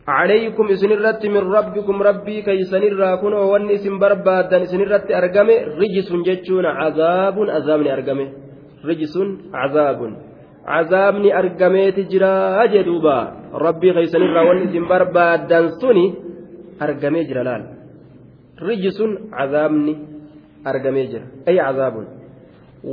عليكم 0.09 0.65
إسن 0.69 0.91
الرت 0.93 1.27
من 1.27 1.45
ربكم 1.57 2.03
ربي 2.03 2.43
كيسن 2.43 2.83
الرا 2.83 3.11
كن 3.17 3.33
واني 3.33 3.75
إسن 3.75 3.99
بربادا 3.99 4.63
إسن 4.63 4.81
الرت 4.81 5.09
أرقمه 5.11 5.57
رجس 5.81 6.09
جتشون 6.27 6.67
عذاب 6.67 7.37
عذاب 7.55 7.81
أرقمه 7.97 8.29
رجس 8.85 9.15
عذاب 9.55 10.01
عذابني 10.75 11.39
أرقميت 11.39 11.99
جرا 12.13 12.35
هجدوبا 12.65 13.19
ربي 13.65 13.89
كيسن 13.97 14.23
الرا 14.29 14.43
واني 14.49 14.65
إسن 14.65 14.85
بربادا 14.91 15.59
سني 15.81 16.07
أرقمي 16.83 17.25
جرا 17.29 17.43
لال 17.43 17.63
رجس 18.69 18.99
عذابني 19.33 20.08
cazaabun 21.60 22.06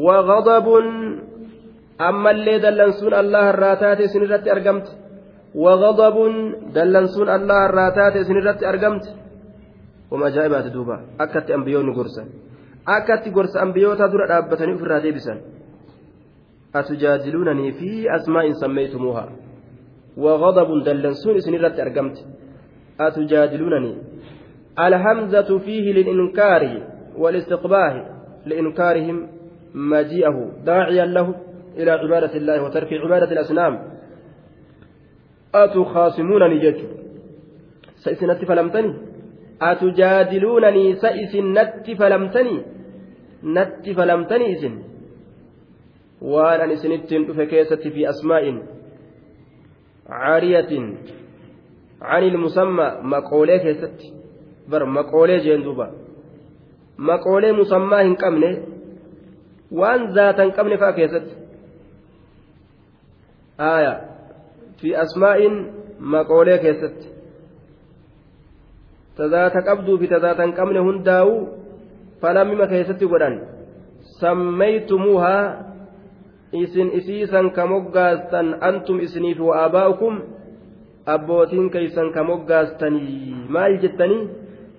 wagadabun 0.07 0.87
ammallee 1.99 2.59
dallansuun 2.65 3.15
allah 3.23 3.45
irraa 3.53 3.77
taate 3.83 4.05
isin 4.09 4.23
irratti 4.27 4.51
argamte 4.57 4.91
wagadabun 5.65 6.33
dallansuun 6.77 7.29
allah 7.37 7.59
irraa 7.69 7.91
taate 7.99 8.19
isin 8.25 8.37
irratti 8.41 8.65
argamte 8.73 9.09
wama 10.11 10.27
ajaa'ibaati 10.31 10.71
duuba 10.77 10.97
akkatti 11.25 11.53
ambiyoonni 11.59 11.93
gorsan 11.99 12.29
akkatti 12.97 13.31
gorsa 13.37 13.61
ambiyoota 13.67 14.13
dura 14.13 14.29
dhaabbatanii 14.33 14.77
ofirraa 14.79 15.03
deebisan 15.07 15.39
أتجادلونني 16.81 17.73
في 17.73 18.17
أسماء 18.17 18.53
سميتموها 18.53 19.29
وغضب 20.17 20.85
دلنسون 20.85 21.37
إسن 21.37 21.55
أرقمت 21.65 22.17
أتجادلونني 23.01 23.93
الهمزة 24.79 25.59
فيه 25.59 25.93
للإنكار 25.93 26.63
والاستقباه 27.19 27.95
لإنكارهم 28.47 29.29
مجيئه 29.75 30.51
داعيا 30.65 31.07
له 31.07 31.35
إلى 31.77 31.91
عبادة 31.91 32.37
الله 32.37 32.63
وترك 32.63 32.93
عبادة 32.93 33.33
الأصنام. 33.33 33.75
أتخاصمونني 35.55 36.59
جج 36.59 36.81
سئسنت 37.97 38.45
فلمتني. 38.45 38.95
أتجادلونني 39.63 40.95
سئسنت 40.95 41.91
فلمتني. 41.99 42.63
نت 43.45 43.91
فلمتني 43.91 44.53
إسن 44.53 44.83
وأنا 46.23 46.73
إسنت 46.73 47.31
فكيست 47.37 47.89
في 47.89 48.09
أسماء 48.09 48.63
عارية 50.09 50.97
عن 52.03 52.23
المسمى 52.23 52.87
مقولة 53.03 53.57
كيست. 53.57 54.01
بر 54.69 54.85
جندوبا 54.85 55.87
maqoolee 55.87 56.06
musammaa 56.99 58.03
hin 58.03 58.17
qabne 58.17 58.51
waan 59.81 60.13
zaata 60.15 60.43
hin 60.43 60.53
qabne 60.53 60.79
faa 60.79 60.93
keessatti 60.93 61.35
aya 63.59 63.93
fi 64.81 64.97
asmaa'in 65.05 65.55
maqoolee 66.15 66.59
keessatti 66.59 67.09
tazaata 69.17 69.63
qabduu 69.63 69.99
fi 69.99 70.09
tazaata 70.15 70.43
hin 70.49 70.57
qabne 70.61 70.81
hundaa'uu 70.89 71.39
falammima 72.21 72.67
keessatti 72.67 73.07
godhan 73.07 73.41
sammaytumuuhaa 74.21 75.45
isin 76.53 76.93
isiisan 76.93 77.51
ka 77.51 77.67
moggaastan 77.67 78.57
antum 78.61 79.01
isiniif 79.01 79.41
wa 79.41 79.57
aabaa'ukum 79.65 80.23
abbootiin 81.07 81.71
keeysan 81.71 82.13
ka 82.13 82.25
moggaastanii 82.25 83.35
maal 83.49 83.79
jettanii 83.85 84.23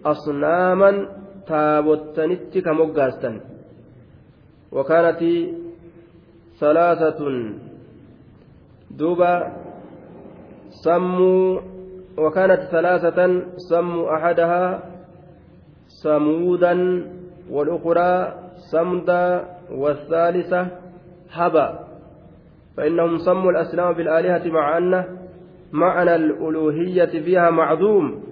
asnaaman 0.03 1.16
taabottanitti 1.47 2.61
ka 2.65 2.71
moggaastan 2.73 3.35
wakaanati 4.71 5.31
salaasatun. 6.59 7.37
Duuba 8.97 9.31
sammuu 10.83 11.77
وكانت 12.17 12.61
ثلاثة 12.71 13.41
سموا 13.69 14.15
أحدها 14.15 14.83
سمودا 15.87 17.05
والأخرى 17.49 18.33
سمدا 18.71 19.45
والثالثة 19.71 20.67
هبا 21.31 21.79
فإنهم 22.77 23.17
سموا 23.17 23.51
الأسلام 23.51 23.93
بالآلهة 23.93 24.49
مع 24.49 24.77
أن 24.77 25.17
معنى 25.71 26.15
الألوهية 26.15 27.05
فيها 27.05 27.49
معدوم 27.49 28.23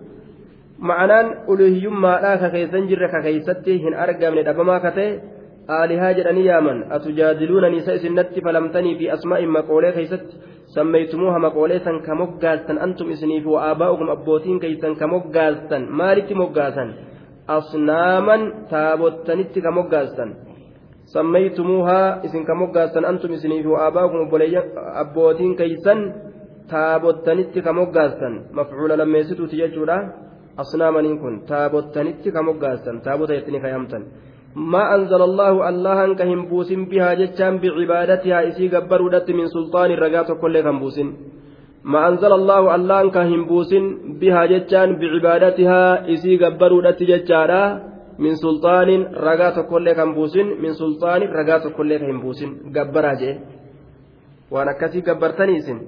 ma'anaan 0.80 1.48
uluhiyyummaadhaa 1.48 2.38
ka 2.38 2.50
keeysan 2.50 2.88
jirre 2.90 3.08
ka 3.14 3.22
keeysatti 3.22 3.80
hin 3.84 3.94
argamne 4.06 4.44
dhabamaa 4.48 4.80
ka 4.86 4.92
ta'e 4.98 5.10
aalihaa 5.78 6.14
jedhanii 6.18 6.46
yaaman 6.48 6.84
atujaadiluunanii 6.98 7.80
isa 7.84 7.94
isinnatti 8.00 8.42
falamtanii 8.48 8.96
fi 9.00 9.10
asmaa'in 9.16 9.50
maqoolee 9.58 9.92
keeysatti 9.98 10.36
sammeeytumuuha 10.76 11.40
maqoolee 11.46 11.80
san 11.86 12.02
ka 12.08 12.16
moggaastan 12.22 12.82
antum 12.88 13.12
isiniif 13.16 13.46
wa 13.54 13.62
aabaa'ukum 13.68 14.10
abbootiin 14.16 14.60
keeysan 14.66 14.96
ka 15.02 15.08
moggaastan 15.14 15.88
maalitti 16.02 16.36
moggaasan 16.42 16.94
asnaaman 17.58 18.44
taabottanitti 18.74 19.62
ka 19.68 19.72
moggaastan 19.78 20.36
sammeeytumuuhaa 21.16 22.20
isin 22.30 22.46
ka 22.46 22.56
moggaastan 22.62 23.06
antum 23.14 23.34
isiniif 23.40 23.66
wa 23.74 23.80
aabaa'ukum 23.88 24.22
abbootiin 25.04 25.56
keeysan 25.56 26.06
taabottanitti 26.76 27.62
ka 27.62 27.74
moggaastan 27.80 28.40
mafcuula 28.60 28.98
lammeessituuti 29.02 29.64
jechuudha 29.64 29.98
asnaamaniin 30.63 31.19
kun 31.23 31.37
taabottanitti 31.53 32.33
ka 32.35 32.43
moggaasan 32.49 33.01
taabota 33.07 33.39
jettanii 33.39 33.65
kayamtan 33.67 34.05
ما 34.55 34.95
أنزل 34.95 35.23
الله 35.23 35.69
الله 35.69 36.15
كهم 36.15 36.41
بوسن 36.51 36.85
بها 36.91 37.15
جتان 37.15 37.59
بعبادتها 37.63 38.49
إسي 38.49 38.69
قبروا 38.69 39.11
من 39.39 39.47
سلطان 39.47 39.91
الرقات 39.91 40.33
كل 40.43 40.61
كم 40.61 40.79
بوسن 40.83 41.09
ما 41.85 42.09
أنزل 42.09 42.33
الله 42.33 42.75
الله 42.75 43.11
كهم 43.11 43.45
بوسن 43.51 43.85
بها 44.21 44.43
جتان 44.53 44.89
بعبادتها 45.01 46.13
إسي 46.13 46.37
قبروا 46.43 46.91
جتارا 46.91 47.65
من 48.19 48.35
سلطان 48.35 48.89
رقات 49.29 49.57
كل 49.71 49.87
كم 49.99 50.11
بوسن 50.15 50.47
من 50.63 50.73
سلطان 50.73 51.21
رقات 51.39 51.65
كل 51.77 51.91
كم 52.03 52.19
بوسن 52.21 52.51
قبرها 52.77 53.15
جي 53.21 53.33
وأنا 54.51 54.73
كسي 54.81 55.01
قبرتني 55.07 55.61
سن 55.67 55.79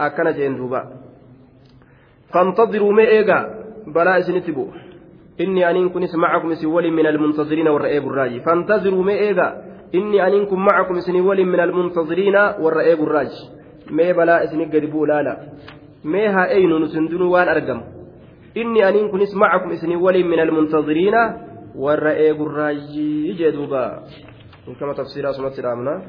أكنا 0.00 0.30
جين 0.36 0.56
دوبا 0.58 0.80
فانتظروا 2.32 2.92
ما 2.98 3.04
إيقا 3.16 3.40
Kunis 5.93 6.13
macakum 6.15 6.51
isin 6.51 6.69
waliin 6.69 6.93
min 6.93 7.05
almuntaziriina 7.05 7.71
warra 7.71 7.89
eegu 7.89 8.09
raaji 8.09 8.39
fantaziruu 8.39 9.03
mee 9.03 9.17
eega 9.27 9.47
inni 9.91 10.19
aniin 10.21 10.47
kun 10.47 10.59
macakum 10.59 10.97
isinii 10.97 11.21
waliin 11.21 11.49
min 11.49 11.59
almuntaziriina 11.59 12.55
warra 12.63 12.83
eegu 12.83 13.05
raaji 13.05 13.51
mee 13.91 14.13
balaa 14.13 14.43
isinit 14.43 14.69
gadi 14.71 14.87
bu'u 14.87 15.05
laala 15.05 15.37
mee 16.03 16.27
haa 16.27 16.47
eynu 16.57 16.79
nusin 16.79 17.09
dunuu 17.09 17.31
waan 17.31 17.49
argamu 17.49 17.83
inni 18.55 18.83
aniin 18.83 19.09
kunis 19.09 19.35
macakum 19.35 19.71
isinii 19.71 19.99
waliin 20.05 20.27
min 20.27 20.39
almuntaziriina 20.39 21.21
warra 21.75 22.13
eegu 22.25 22.47
raaji 22.47 23.33
jee 23.37 23.51
duuba 23.51 23.83
kama 24.79 24.93
tafsiiraa 24.93 25.33
sumatti 25.33 25.61
dhaabna 25.61 26.01